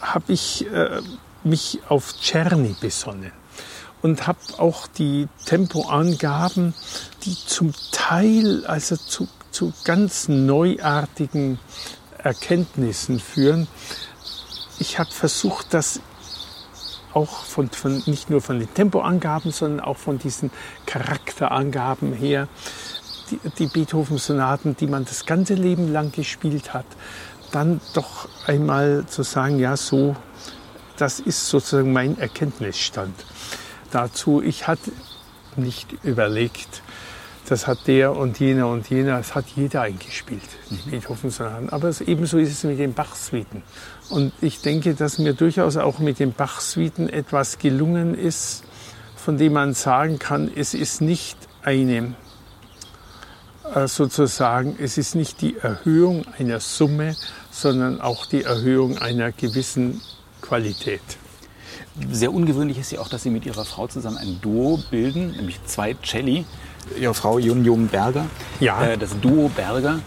habe 0.00 0.32
ich 0.32 0.70
äh, 0.70 1.00
mich 1.44 1.80
auf 1.88 2.14
Czerny 2.20 2.74
besonnen 2.80 3.32
und 4.02 4.26
habe 4.26 4.38
auch 4.58 4.86
die 4.86 5.28
Tempoangaben, 5.44 6.74
die 7.24 7.34
zum 7.34 7.72
Teil 7.92 8.64
also 8.66 8.96
zu, 8.96 9.28
zu 9.50 9.72
ganz 9.84 10.28
neuartigen 10.28 11.58
Erkenntnissen 12.18 13.20
führen. 13.20 13.66
Ich 14.78 14.98
habe 14.98 15.10
versucht, 15.10 15.74
das 15.74 16.00
auch 17.14 17.44
von, 17.44 17.70
von, 17.70 18.02
nicht 18.06 18.30
nur 18.30 18.40
von 18.40 18.58
den 18.60 18.72
Tempoangaben, 18.72 19.50
sondern 19.50 19.80
auch 19.80 19.96
von 19.96 20.18
diesen 20.18 20.50
Charakterangaben 20.86 22.12
her, 22.12 22.48
die, 23.30 23.40
die 23.58 23.66
Beethoven-Sonaten, 23.66 24.76
die 24.76 24.86
man 24.86 25.04
das 25.04 25.26
ganze 25.26 25.54
Leben 25.54 25.92
lang 25.92 26.12
gespielt 26.12 26.74
hat, 26.74 26.86
dann 27.50 27.80
doch 27.94 28.28
einmal 28.46 29.04
zu 29.06 29.22
sagen, 29.22 29.58
ja, 29.58 29.76
so 29.76 30.14
das 30.98 31.20
ist 31.20 31.48
sozusagen 31.48 31.92
mein 31.92 32.18
Erkenntnisstand 32.18 33.14
dazu. 33.90 34.42
Ich 34.42 34.66
hatte 34.66 34.92
nicht 35.56 35.92
überlegt, 36.02 36.82
das 37.48 37.66
hat 37.66 37.86
der 37.86 38.14
und 38.14 38.38
jener 38.40 38.68
und 38.68 38.90
jener, 38.90 39.16
das 39.16 39.34
hat 39.34 39.46
jeder 39.56 39.82
eingespielt, 39.82 40.42
die 40.70 40.74
mhm. 40.74 40.90
Beethoven-Sonaten. 40.90 41.70
Aber 41.70 41.90
ebenso 42.06 42.38
ist 42.38 42.50
es 42.50 42.64
mit 42.64 42.78
den 42.78 42.92
Bach-Suiten. 42.92 43.62
Und 44.10 44.32
ich 44.40 44.60
denke, 44.60 44.94
dass 44.94 45.18
mir 45.18 45.32
durchaus 45.32 45.76
auch 45.76 45.98
mit 45.98 46.18
den 46.18 46.32
Bach-Suiten 46.32 47.08
etwas 47.08 47.58
gelungen 47.58 48.14
ist, 48.14 48.64
von 49.16 49.38
dem 49.38 49.54
man 49.54 49.74
sagen 49.74 50.18
kann, 50.18 50.50
es 50.54 50.74
ist 50.74 51.00
nicht 51.00 51.38
eine, 51.62 52.14
äh, 53.74 53.86
sozusagen, 53.86 54.76
es 54.78 54.98
ist 54.98 55.14
nicht 55.14 55.40
die 55.40 55.56
Erhöhung 55.56 56.26
einer 56.38 56.60
Summe, 56.60 57.16
sondern 57.50 58.00
auch 58.00 58.26
die 58.26 58.44
Erhöhung 58.44 58.98
einer 58.98 59.32
gewissen 59.32 60.02
Qualität. 60.48 61.02
Sehr 62.10 62.32
ungewöhnlich 62.32 62.78
ist 62.78 62.90
ja 62.92 63.00
auch, 63.00 63.08
dass 63.08 63.22
Sie 63.22 63.30
mit 63.30 63.44
Ihrer 63.44 63.64
Frau 63.64 63.86
zusammen 63.86 64.16
ein 64.16 64.40
Duo 64.40 64.78
bilden, 64.90 65.32
nämlich 65.32 65.62
zwei 65.66 65.94
Celli. 66.02 66.44
Ihre 66.98 67.12
Frau 67.12 67.38
Jun 67.38 67.64
Jung 67.64 67.88
Berger, 67.88 68.26
ja. 68.60 68.82
Äh, 68.82 68.96
das 68.96 69.18
Duo 69.20 69.50
Berger. 69.50 70.00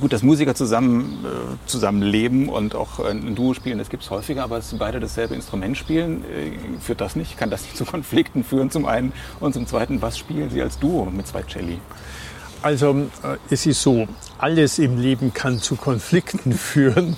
Gut, 0.00 0.12
dass 0.12 0.22
Musiker 0.22 0.54
zusammen, 0.54 1.24
äh, 1.24 1.68
zusammen 1.68 2.02
leben 2.02 2.48
und 2.48 2.76
auch 2.76 3.00
ein 3.00 3.34
Duo 3.34 3.54
spielen, 3.54 3.78
das 3.78 3.88
gibt 3.88 4.04
es 4.04 4.10
häufiger, 4.10 4.44
aber 4.44 4.56
dass 4.56 4.70
sie 4.70 4.76
beide 4.76 5.00
dasselbe 5.00 5.34
Instrument 5.34 5.76
spielen, 5.76 6.22
äh, 6.24 6.52
führt 6.80 7.00
das 7.00 7.16
nicht? 7.16 7.36
Kann 7.38 7.50
das 7.50 7.62
nicht 7.62 7.76
zu 7.76 7.84
Konflikten 7.84 8.44
führen 8.44 8.70
zum 8.70 8.86
einen? 8.86 9.12
Und 9.40 9.54
zum 9.54 9.66
zweiten, 9.66 10.00
was 10.00 10.18
spielen 10.18 10.50
Sie 10.50 10.62
als 10.62 10.78
Duo 10.78 11.06
mit 11.06 11.26
zwei 11.26 11.42
Celli? 11.42 11.78
Also 12.60 13.08
äh, 13.24 13.36
es 13.50 13.66
ist 13.66 13.82
so, 13.82 14.06
alles 14.38 14.78
im 14.78 15.00
Leben 15.00 15.34
kann 15.34 15.58
zu 15.58 15.74
Konflikten 15.74 16.52
führen. 16.52 17.16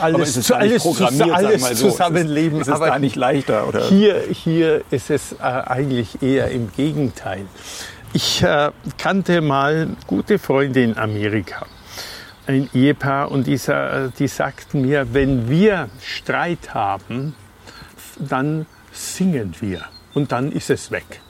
Alles, 0.00 0.40
zu, 0.42 0.54
alles, 0.54 0.82
programmiert, 0.82 1.30
alles 1.30 1.68
so. 1.78 1.90
Zusammenleben. 1.90 2.60
Ist 2.60 2.68
es, 2.68 2.74
ist 2.74 2.80
es 2.80 2.88
da 2.88 2.98
nicht 2.98 3.16
leichter? 3.16 3.68
Oder? 3.68 3.88
Hier, 3.88 4.22
hier 4.30 4.82
ist 4.90 5.10
es 5.10 5.32
äh, 5.32 5.36
eigentlich 5.42 6.22
eher 6.22 6.50
im 6.50 6.72
Gegenteil. 6.72 7.46
Ich 8.12 8.42
äh, 8.42 8.70
kannte 8.98 9.40
mal 9.40 9.88
gute 10.06 10.38
Freunde 10.38 10.82
in 10.82 10.98
Amerika 10.98 11.66
ein 12.50 12.68
Ehepaar 12.74 13.30
und 13.30 13.46
die, 13.46 13.60
die 14.18 14.28
sagten 14.28 14.82
mir, 14.82 15.14
wenn 15.14 15.48
wir 15.48 15.88
Streit 16.02 16.74
haben, 16.74 17.34
dann 18.18 18.66
singen 18.92 19.54
wir 19.60 19.84
und 20.14 20.32
dann 20.32 20.52
ist 20.52 20.70
es 20.70 20.90
weg. 20.90 21.20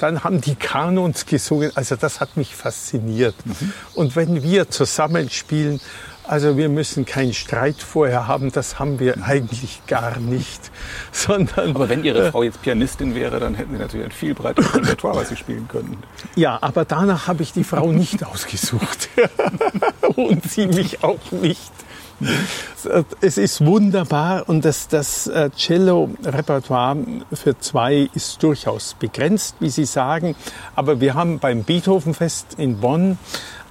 Dann 0.00 0.24
haben 0.24 0.40
die 0.40 0.56
Kanons 0.56 1.24
gesungen, 1.24 1.70
also 1.76 1.94
das 1.94 2.20
hat 2.20 2.36
mich 2.36 2.54
fasziniert. 2.54 3.34
Mhm. 3.44 3.72
Und 3.94 4.16
wenn 4.16 4.42
wir 4.42 4.68
zusammenspielen, 4.68 5.80
also 6.26 6.56
wir 6.56 6.68
müssen 6.68 7.04
keinen 7.04 7.34
Streit 7.34 7.76
vorher 7.76 8.26
haben, 8.26 8.50
das 8.50 8.78
haben 8.78 8.98
wir 8.98 9.22
eigentlich 9.24 9.82
gar 9.86 10.18
nicht. 10.18 10.70
Sondern, 11.12 11.70
aber 11.70 11.88
wenn 11.88 12.04
Ihre 12.04 12.26
äh, 12.26 12.30
Frau 12.30 12.42
jetzt 12.42 12.62
Pianistin 12.62 13.14
wäre, 13.14 13.40
dann 13.40 13.54
hätten 13.54 13.72
Sie 13.72 13.78
natürlich 13.78 14.06
ein 14.06 14.12
viel 14.12 14.34
breiteres 14.34 14.74
Repertoire, 14.74 15.16
was 15.16 15.28
Sie 15.28 15.36
spielen 15.36 15.68
könnten. 15.68 15.98
Ja, 16.34 16.58
aber 16.60 16.84
danach 16.84 17.28
habe 17.28 17.42
ich 17.42 17.52
die 17.52 17.64
Frau 17.64 17.92
nicht 17.92 18.24
ausgesucht. 18.24 19.08
Und 20.16 20.44
sie 20.50 20.66
mich 20.66 21.02
auch 21.02 21.32
nicht. 21.32 21.72
Es 23.20 23.38
ist 23.38 23.64
wunderbar 23.64 24.48
und 24.48 24.64
das, 24.64 24.86
das 24.86 25.26
äh, 25.26 25.50
Cello-Repertoire 25.50 26.96
für 27.32 27.58
zwei 27.58 28.08
ist 28.14 28.42
durchaus 28.42 28.94
begrenzt, 28.94 29.56
wie 29.58 29.68
Sie 29.68 29.84
sagen. 29.84 30.36
Aber 30.76 31.00
wir 31.00 31.14
haben 31.14 31.40
beim 31.40 31.64
Beethovenfest 31.64 32.54
in 32.56 32.78
Bonn 32.78 33.18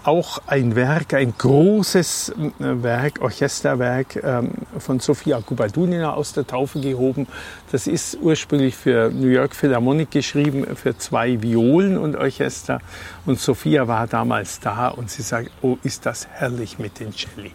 auch 0.04 0.42
ein 0.48 0.76
Werk, 0.76 1.14
ein 1.14 1.34
großes 1.38 2.30
äh, 2.30 2.84
Werk, 2.84 3.22
Orchesterwerk 3.22 4.22
ähm, 4.24 4.52
von 4.78 5.00
Sofia 5.00 5.42
Kubadunina 5.42 6.14
aus 6.14 6.34
der 6.34 6.46
Taufe 6.46 6.80
gehoben. 6.80 7.28
Das 7.72 7.88
ist 7.88 8.18
ursprünglich 8.22 8.76
für 8.76 9.10
New 9.10 9.28
York 9.28 9.56
Philharmonic 9.56 10.12
geschrieben, 10.12 10.76
für 10.76 10.98
zwei 10.98 11.42
Violen 11.42 11.98
und 11.98 12.16
Orchester. 12.16 12.80
Und 13.26 13.40
Sophia 13.40 13.88
war 13.88 14.08
damals 14.08 14.60
da 14.60 14.90
und 14.90 15.10
sie 15.10 15.22
sagt, 15.22 15.52
oh, 15.62 15.78
ist 15.84 16.06
das 16.06 16.28
herrlich 16.28 16.80
mit 16.80 17.00
den 17.00 17.14
Celli. 17.14 17.52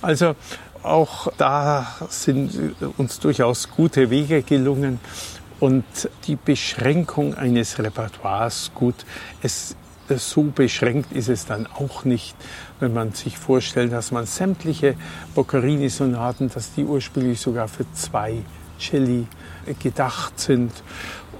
Also 0.00 0.34
auch 0.82 1.28
da 1.38 1.86
sind 2.08 2.74
uns 2.98 3.18
durchaus 3.20 3.70
gute 3.70 4.10
Wege 4.10 4.42
gelungen. 4.42 5.00
Und 5.60 5.84
die 6.26 6.36
Beschränkung 6.36 7.34
eines 7.34 7.78
Repertoires, 7.78 8.70
gut, 8.74 9.06
es 9.42 9.76
so 10.08 10.42
beschränkt 10.42 11.12
ist 11.12 11.28
es 11.28 11.46
dann 11.46 11.66
auch 11.66 12.04
nicht, 12.04 12.36
wenn 12.80 12.92
man 12.92 13.12
sich 13.12 13.38
vorstellt, 13.38 13.92
dass 13.92 14.12
man 14.12 14.26
sämtliche 14.26 14.96
Boccherini-Sonaten, 15.34 16.50
dass 16.52 16.74
die 16.74 16.84
ursprünglich 16.84 17.40
sogar 17.40 17.68
für 17.68 17.86
zwei 17.94 18.42
Celli 18.78 19.26
gedacht 19.82 20.38
sind 20.38 20.72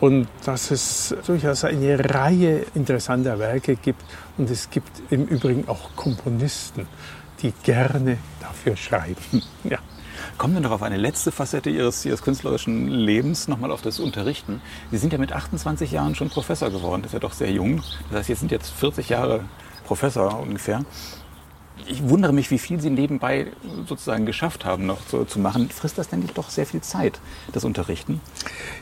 und 0.00 0.28
dass 0.44 0.70
es 0.70 1.14
durchaus 1.26 1.64
eine 1.64 1.98
Reihe 2.14 2.64
interessanter 2.74 3.38
Werke 3.38 3.76
gibt 3.76 4.02
und 4.38 4.50
es 4.50 4.70
gibt 4.70 4.90
im 5.10 5.26
Übrigen 5.26 5.68
auch 5.68 5.94
Komponisten, 5.96 6.86
die 7.42 7.52
gerne 7.62 8.18
dafür 8.40 8.76
schreiben. 8.76 9.16
Ja. 9.64 9.78
Kommen 10.36 10.54
wir 10.54 10.60
noch 10.60 10.72
auf 10.72 10.82
eine 10.82 10.96
letzte 10.96 11.30
Facette 11.30 11.70
Ihres, 11.70 12.04
Ihres 12.04 12.22
künstlerischen 12.22 12.88
Lebens, 12.88 13.46
nochmal 13.46 13.70
auf 13.70 13.82
das 13.82 14.00
Unterrichten. 14.00 14.60
Sie 14.90 14.98
sind 14.98 15.12
ja 15.12 15.18
mit 15.18 15.32
28 15.32 15.92
Jahren 15.92 16.16
schon 16.16 16.28
Professor 16.28 16.70
geworden, 16.70 17.02
das 17.02 17.10
ist 17.10 17.14
ja 17.14 17.20
doch 17.20 17.32
sehr 17.32 17.52
jung. 17.52 17.82
Das 18.10 18.18
heißt, 18.18 18.26
Sie 18.26 18.34
sind 18.34 18.50
jetzt 18.50 18.70
40 18.70 19.10
Jahre 19.10 19.44
Professor 19.84 20.40
ungefähr 20.40 20.84
ich 21.86 22.08
wundere 22.08 22.32
mich, 22.32 22.50
wie 22.50 22.58
viel 22.58 22.80
Sie 22.80 22.90
nebenbei 22.90 23.48
sozusagen 23.86 24.26
geschafft 24.26 24.64
haben, 24.64 24.86
noch 24.86 25.04
zu, 25.06 25.24
zu 25.24 25.38
machen. 25.38 25.68
Frisst 25.70 25.98
das 25.98 26.08
denn 26.08 26.20
nicht 26.20 26.36
doch 26.38 26.50
sehr 26.50 26.66
viel 26.66 26.80
Zeit, 26.80 27.20
das 27.52 27.64
Unterrichten? 27.64 28.20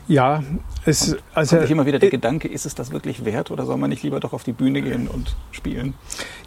Ja, 0.07 0.43
es 0.85 1.13
und 1.13 1.23
also 1.33 1.57
kommt 1.57 1.69
immer 1.69 1.85
wieder 1.85 1.99
der 1.99 2.09
äh, 2.09 2.11
Gedanke, 2.11 2.47
ist 2.47 2.65
es 2.65 2.75
das 2.75 2.91
wirklich 2.91 3.25
wert 3.25 3.51
oder 3.51 3.65
soll 3.65 3.77
man 3.77 3.89
nicht 3.89 4.03
lieber 4.03 4.19
doch 4.19 4.33
auf 4.33 4.43
die 4.43 4.53
Bühne 4.53 4.81
gehen 4.81 5.07
und 5.07 5.35
spielen? 5.51 5.95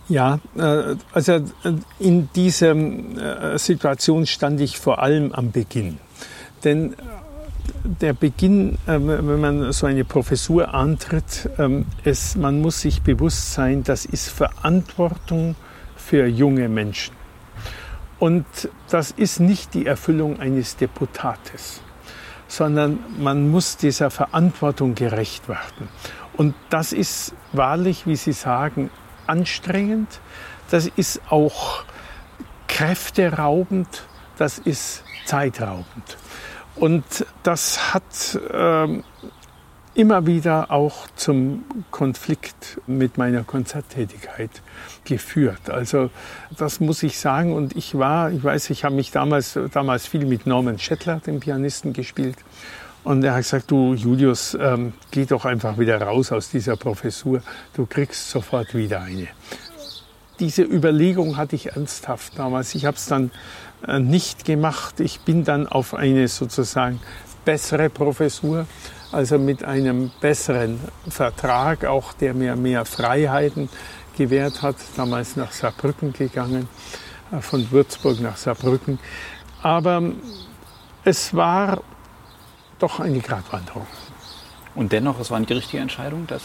Ja, 0.08 0.38
äh, 0.56 0.94
also 1.12 1.32
äh, 1.32 1.42
in 1.98 2.28
dieser 2.34 2.74
äh, 2.74 3.58
Situation 3.58 4.26
stand 4.26 4.60
ich 4.60 4.78
vor 4.78 5.02
allem 5.02 5.32
am 5.32 5.50
Beginn, 5.50 5.98
denn 6.64 6.94
der 8.00 8.12
Beginn, 8.12 8.78
wenn 8.86 9.40
man 9.40 9.72
so 9.72 9.86
eine 9.86 10.04
Professur 10.04 10.72
antritt, 10.72 11.48
ist, 12.04 12.36
ähm, 12.36 12.40
man 12.40 12.60
muss 12.60 12.80
sich 12.80 13.02
bewusst 13.02 13.54
sein, 13.54 13.82
das 13.82 14.04
ist 14.04 14.28
Verantwortung 14.28 15.56
für 16.06 16.26
junge 16.26 16.68
Menschen. 16.68 17.16
Und 18.20 18.46
das 18.88 19.10
ist 19.10 19.40
nicht 19.40 19.74
die 19.74 19.86
Erfüllung 19.86 20.38
eines 20.38 20.76
Deputates, 20.76 21.80
sondern 22.46 23.00
man 23.18 23.50
muss 23.50 23.76
dieser 23.76 24.10
Verantwortung 24.10 24.94
gerecht 24.94 25.48
werden. 25.48 25.88
Und 26.36 26.54
das 26.70 26.92
ist 26.92 27.34
wahrlich, 27.52 28.06
wie 28.06 28.14
Sie 28.14 28.32
sagen, 28.32 28.90
anstrengend. 29.26 30.20
Das 30.70 30.86
ist 30.86 31.20
auch 31.28 31.82
kräfteraubend. 32.68 34.06
Das 34.38 34.58
ist 34.58 35.02
zeitraubend. 35.24 36.18
Und 36.76 37.04
das 37.42 37.94
hat 37.94 38.38
äh, 38.52 39.02
immer 39.96 40.26
wieder 40.26 40.70
auch 40.70 41.08
zum 41.16 41.64
Konflikt 41.90 42.78
mit 42.86 43.16
meiner 43.16 43.44
Konzerttätigkeit 43.44 44.50
geführt. 45.04 45.70
Also 45.70 46.10
das 46.56 46.80
muss 46.80 47.02
ich 47.02 47.18
sagen. 47.18 47.54
Und 47.54 47.74
ich 47.74 47.96
war, 47.96 48.30
ich 48.30 48.44
weiß, 48.44 48.70
ich 48.70 48.84
habe 48.84 48.94
mich 48.94 49.10
damals, 49.10 49.58
damals 49.72 50.06
viel 50.06 50.26
mit 50.26 50.46
Norman 50.46 50.78
Schettler, 50.78 51.20
dem 51.26 51.40
Pianisten, 51.40 51.94
gespielt. 51.94 52.36
Und 53.04 53.24
er 53.24 53.32
hat 53.32 53.42
gesagt, 53.42 53.70
du 53.70 53.94
Julius, 53.94 54.56
ähm, 54.60 54.92
geh 55.12 55.24
doch 55.24 55.46
einfach 55.46 55.78
wieder 55.78 56.00
raus 56.02 56.30
aus 56.30 56.50
dieser 56.50 56.76
Professur. 56.76 57.40
Du 57.72 57.86
kriegst 57.86 58.30
sofort 58.30 58.74
wieder 58.74 59.00
eine. 59.00 59.28
Diese 60.40 60.62
Überlegung 60.62 61.38
hatte 61.38 61.56
ich 61.56 61.68
ernsthaft 61.68 62.38
damals. 62.38 62.74
Ich 62.74 62.84
habe 62.84 62.98
es 62.98 63.06
dann 63.06 63.30
äh, 63.88 63.98
nicht 63.98 64.44
gemacht. 64.44 65.00
Ich 65.00 65.20
bin 65.20 65.44
dann 65.44 65.66
auf 65.66 65.94
eine 65.94 66.28
sozusagen 66.28 67.00
bessere 67.46 67.88
Professur 67.88 68.66
also 69.16 69.38
mit 69.38 69.64
einem 69.64 70.10
besseren 70.20 70.78
Vertrag, 71.08 71.86
auch 71.86 72.12
der 72.12 72.34
mir 72.34 72.54
mehr 72.54 72.84
Freiheiten 72.84 73.70
gewährt 74.14 74.60
hat, 74.60 74.76
damals 74.94 75.36
nach 75.36 75.52
Saarbrücken 75.52 76.12
gegangen, 76.12 76.68
äh, 77.32 77.40
von 77.40 77.70
Würzburg 77.70 78.20
nach 78.20 78.36
Saarbrücken. 78.36 78.98
Aber 79.62 80.02
es 81.02 81.32
war 81.32 81.82
doch 82.78 83.00
eine 83.00 83.20
Gratwanderung. 83.20 83.86
Und 84.74 84.92
dennoch, 84.92 85.18
es 85.18 85.30
war 85.30 85.40
die 85.40 85.54
richtige 85.54 85.80
Entscheidung, 85.80 86.26
das 86.26 86.42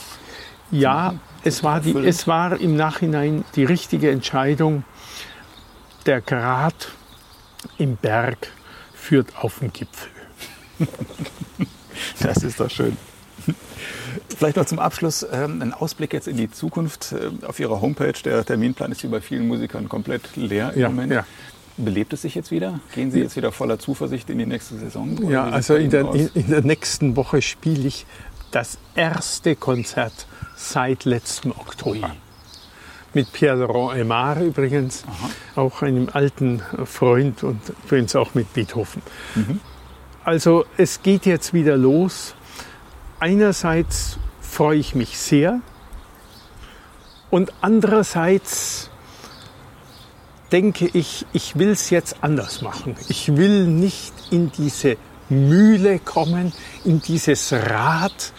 ja, 0.72 1.16
es 1.44 1.66
war, 1.66 1.82
die, 1.82 1.94
es 1.98 2.26
war 2.28 2.58
im 2.58 2.78
Nachhinein 2.78 3.44
die 3.58 3.66
richtige 3.66 4.10
Entscheidung. 4.10 4.86
Der 6.06 6.22
Grat 6.22 6.88
im 7.78 7.98
Berg 7.98 8.48
führt 8.94 9.36
auf 9.36 9.60
den 9.60 9.74
Gipfel. 9.74 10.10
Das 12.22 12.44
ist 12.44 12.60
doch 12.60 12.70
schön. 12.70 12.98
Vielleicht 14.38 14.58
noch 14.58 14.66
zum 14.66 14.80
Abschluss 14.80 15.26
ähm, 15.32 15.62
ein 15.62 15.74
Ausblick 15.74 16.14
jetzt 16.14 16.28
in 16.28 16.38
die 16.38 16.52
Zukunft. 16.52 17.14
Äh, 17.14 17.46
auf 17.46 17.60
Ihrer 17.60 17.82
Homepage, 17.82 18.14
der 18.24 18.46
Terminplan 18.46 18.92
ist 18.92 19.04
wie 19.04 19.08
bei 19.08 19.22
vielen 19.22 19.48
Musikern 19.48 19.90
komplett 19.90 20.36
leer 20.36 20.74
im 20.74 20.82
ja, 20.82 20.90
Moment. 20.90 21.14
Ja. 21.14 21.26
Belebt 21.78 22.14
es 22.14 22.22
sich 22.22 22.36
jetzt 22.36 22.52
wieder? 22.52 22.80
Gehen 22.94 23.12
Sie 23.12 23.20
jetzt 23.20 23.36
wieder 23.36 23.52
voller 23.52 23.80
Zuversicht 23.80 24.30
in 24.30 24.38
die 24.38 24.46
nächste 24.46 24.78
Saison? 24.78 25.30
Ja, 25.30 25.46
also 25.46 25.76
in 25.76 25.90
der, 25.90 26.14
in, 26.14 26.50
der, 26.50 26.62
nächsten 26.62 27.16
Woche 27.16 27.42
spiele 27.42 27.88
ich 27.88 28.06
das 28.52 28.78
erste 28.94 29.56
Konzert 29.56 30.28
seit 30.56 31.06
letztem 31.06 31.52
Oktober. 31.52 32.16
Mit 33.14 33.32
Pierre 33.34 33.58
Laurent 33.58 34.00
Aymar 34.00 34.42
übrigens, 34.42 35.04
Aha. 35.08 35.62
auch 35.62 35.82
einem 35.82 36.10
alten 36.12 36.62
Freund 36.86 37.44
und 37.44 37.62
übrigens 37.86 38.16
auch 38.16 38.36
mit 38.36 38.54
Beethoven. 38.54 39.02
Mhm. 39.36 39.60
Also 40.24 40.66
es 40.78 41.02
geht 41.02 41.26
jetzt 41.26 41.54
wieder 41.54 41.78
los. 41.78 42.36
Einerseits 43.20 44.18
freue 44.40 44.78
ich 44.78 44.94
mich 44.94 45.18
sehr 45.18 45.62
und 47.32 47.52
andererseits 47.62 48.90
denke 50.52 50.90
ich, 50.94 51.26
ich 51.34 51.58
will 51.58 51.70
es 51.70 51.90
jetzt 51.90 52.18
anders 52.22 52.62
machen. 52.62 52.96
Ich 53.08 53.36
will 53.36 53.66
nicht 53.66 54.14
in 54.32 54.52
diese 54.52 54.98
Mühle 55.30 56.00
kommen, 56.00 56.52
in 56.84 57.02
dieses 57.02 57.54
Rad, 57.54 58.34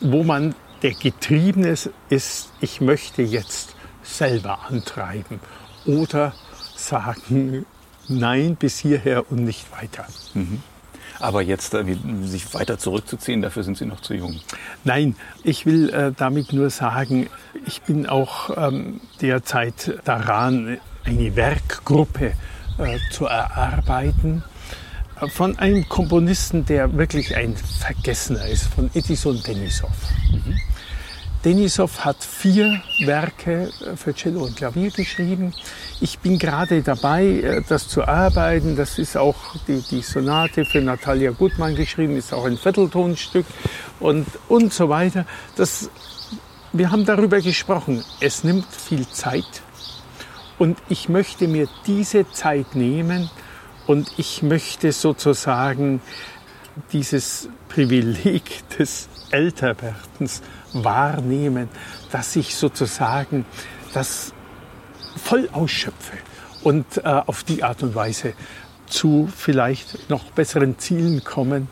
wo 0.00 0.24
man 0.24 0.54
der 0.82 0.94
Getriebene 0.94 1.74
ist. 2.08 2.52
Ich 2.60 2.80
möchte 2.80 3.22
jetzt 3.22 3.76
selber 4.02 4.66
antreiben 4.68 5.40
oder 5.86 6.34
sagen, 6.76 7.64
nein, 8.08 8.56
bis 8.56 8.78
hierher 8.78 9.30
und 9.30 9.44
nicht 9.44 9.70
weiter. 9.72 10.06
Mhm. 10.34 10.62
Aber 11.20 11.42
jetzt 11.42 11.74
äh, 11.74 11.84
sich 12.22 12.52
weiter 12.54 12.78
zurückzuziehen, 12.78 13.40
dafür 13.40 13.62
sind 13.62 13.78
Sie 13.78 13.86
noch 13.86 14.00
zu 14.00 14.14
jung. 14.14 14.40
Nein, 14.82 15.16
ich 15.42 15.64
will 15.64 15.90
äh, 15.90 16.12
damit 16.16 16.52
nur 16.52 16.70
sagen, 16.70 17.28
ich 17.66 17.82
bin 17.82 18.06
auch 18.06 18.50
ähm, 18.56 19.00
derzeit 19.20 20.00
daran, 20.04 20.78
eine 21.04 21.36
Werkgruppe 21.36 22.32
äh, 22.78 22.98
zu 23.10 23.26
erarbeiten 23.26 24.42
äh, 25.20 25.28
von 25.28 25.58
einem 25.58 25.88
Komponisten, 25.88 26.66
der 26.66 26.92
wirklich 26.96 27.36
ein 27.36 27.56
Vergessener 27.56 28.46
ist, 28.46 28.64
von 28.64 28.90
Edison 28.94 29.40
Denisov. 29.42 29.92
Mhm. 30.32 30.58
Denisov 31.44 32.06
hat 32.06 32.24
vier 32.24 32.80
Werke 33.00 33.70
äh, 33.84 33.96
für 33.96 34.14
Cello 34.14 34.44
und 34.44 34.56
Klavier 34.56 34.90
geschrieben. 34.90 35.52
Ich 36.00 36.18
bin 36.18 36.38
gerade 36.38 36.82
dabei, 36.82 37.24
äh, 37.24 37.62
das 37.68 37.86
zu 37.86 38.08
arbeiten. 38.08 38.76
Das 38.76 38.98
ist 38.98 39.14
auch 39.16 39.36
die, 39.68 39.82
die 39.90 40.00
Sonate 40.00 40.64
für 40.64 40.80
Natalia 40.80 41.32
Gutmann 41.32 41.74
geschrieben, 41.74 42.16
ist 42.16 42.32
auch 42.32 42.46
ein 42.46 42.56
Vierteltonstück 42.56 43.44
und, 44.00 44.26
und 44.48 44.72
so 44.72 44.88
weiter. 44.88 45.26
Das, 45.56 45.90
wir 46.72 46.90
haben 46.90 47.04
darüber 47.04 47.38
gesprochen. 47.42 48.02
Es 48.20 48.42
nimmt 48.42 48.66
viel 48.66 49.06
Zeit 49.08 49.62
und 50.58 50.78
ich 50.88 51.10
möchte 51.10 51.46
mir 51.46 51.68
diese 51.86 52.30
Zeit 52.32 52.74
nehmen 52.74 53.28
und 53.86 54.10
ich 54.16 54.42
möchte 54.42 54.92
sozusagen 54.92 56.00
dieses 56.90 57.50
Privileg 57.68 58.66
des 58.78 59.10
Älterwerdens 59.30 60.42
wahrnehmen, 60.74 61.68
dass 62.10 62.36
ich 62.36 62.56
sozusagen 62.56 63.44
das 63.92 64.32
voll 65.16 65.48
ausschöpfe 65.52 66.16
und 66.62 66.98
äh, 66.98 67.02
auf 67.04 67.44
die 67.44 67.62
Art 67.62 67.82
und 67.82 67.94
Weise 67.94 68.34
zu 68.86 69.28
vielleicht 69.34 70.10
noch 70.10 70.24
besseren 70.32 70.78
Zielen 70.78 71.24
kommen. 71.24 71.68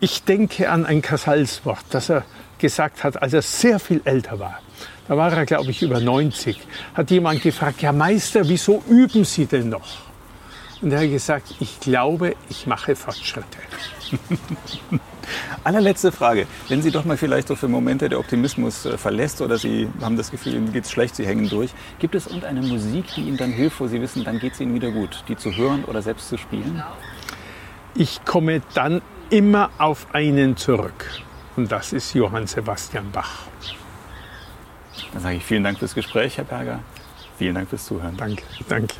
Ich 0.00 0.24
denke 0.24 0.70
an 0.70 0.86
ein 0.86 1.02
Casals-Wort, 1.02 1.84
das 1.90 2.10
er 2.10 2.24
gesagt 2.58 3.04
hat, 3.04 3.20
als 3.22 3.32
er 3.32 3.42
sehr 3.42 3.78
viel 3.78 4.00
älter 4.04 4.38
war. 4.38 4.60
Da 5.06 5.16
war 5.16 5.32
er, 5.32 5.46
glaube 5.46 5.70
ich, 5.70 5.82
über 5.82 6.00
90. 6.00 6.60
Hat 6.94 7.10
jemand 7.10 7.42
gefragt, 7.42 7.80
ja 7.80 7.92
Meister, 7.92 8.46
wieso 8.46 8.82
üben 8.88 9.24
Sie 9.24 9.46
denn 9.46 9.70
noch? 9.70 10.08
Und 10.82 10.92
er 10.92 11.00
hat 11.00 11.10
gesagt, 11.10 11.54
ich 11.60 11.80
glaube, 11.80 12.36
ich 12.48 12.66
mache 12.66 12.94
Fortschritte. 12.94 13.58
Allerletzte 15.64 16.12
Frage. 16.12 16.46
Wenn 16.68 16.82
Sie 16.82 16.90
doch 16.90 17.04
mal 17.04 17.16
vielleicht 17.16 17.48
so 17.48 17.56
für 17.56 17.68
Momente 17.68 18.08
der 18.08 18.18
Optimismus 18.18 18.86
äh, 18.86 18.96
verlässt 18.96 19.40
oder 19.40 19.58
Sie 19.58 19.88
haben 20.00 20.16
das 20.16 20.30
Gefühl, 20.30 20.54
Ihnen 20.54 20.72
geht 20.72 20.84
es 20.84 20.90
schlecht, 20.90 21.16
Sie 21.16 21.26
hängen 21.26 21.48
durch, 21.48 21.70
gibt 21.98 22.14
es 22.14 22.26
irgendeine 22.26 22.62
Musik, 22.62 23.06
die 23.16 23.22
Ihnen 23.22 23.36
dann 23.36 23.52
hilft, 23.52 23.80
wo 23.80 23.86
Sie 23.86 24.00
wissen, 24.00 24.24
dann 24.24 24.38
geht 24.38 24.54
es 24.54 24.60
Ihnen 24.60 24.74
wieder 24.74 24.90
gut, 24.90 25.24
die 25.28 25.36
zu 25.36 25.54
hören 25.54 25.84
oder 25.84 26.02
selbst 26.02 26.28
zu 26.28 26.38
spielen? 26.38 26.82
Ich 27.94 28.24
komme 28.24 28.62
dann 28.74 29.02
immer 29.30 29.70
auf 29.78 30.06
einen 30.12 30.56
zurück. 30.56 31.06
Und 31.56 31.72
das 31.72 31.92
ist 31.92 32.14
Johann 32.14 32.46
Sebastian 32.46 33.10
Bach. 33.10 33.42
Dann 35.12 35.22
sage 35.22 35.36
ich 35.36 35.44
vielen 35.44 35.64
Dank 35.64 35.78
fürs 35.78 35.94
Gespräch, 35.94 36.38
Herr 36.38 36.44
Berger. 36.44 36.80
Vielen 37.36 37.54
Dank 37.54 37.68
fürs 37.68 37.84
Zuhören. 37.84 38.16
Danke, 38.16 38.42
danke. 38.68 38.94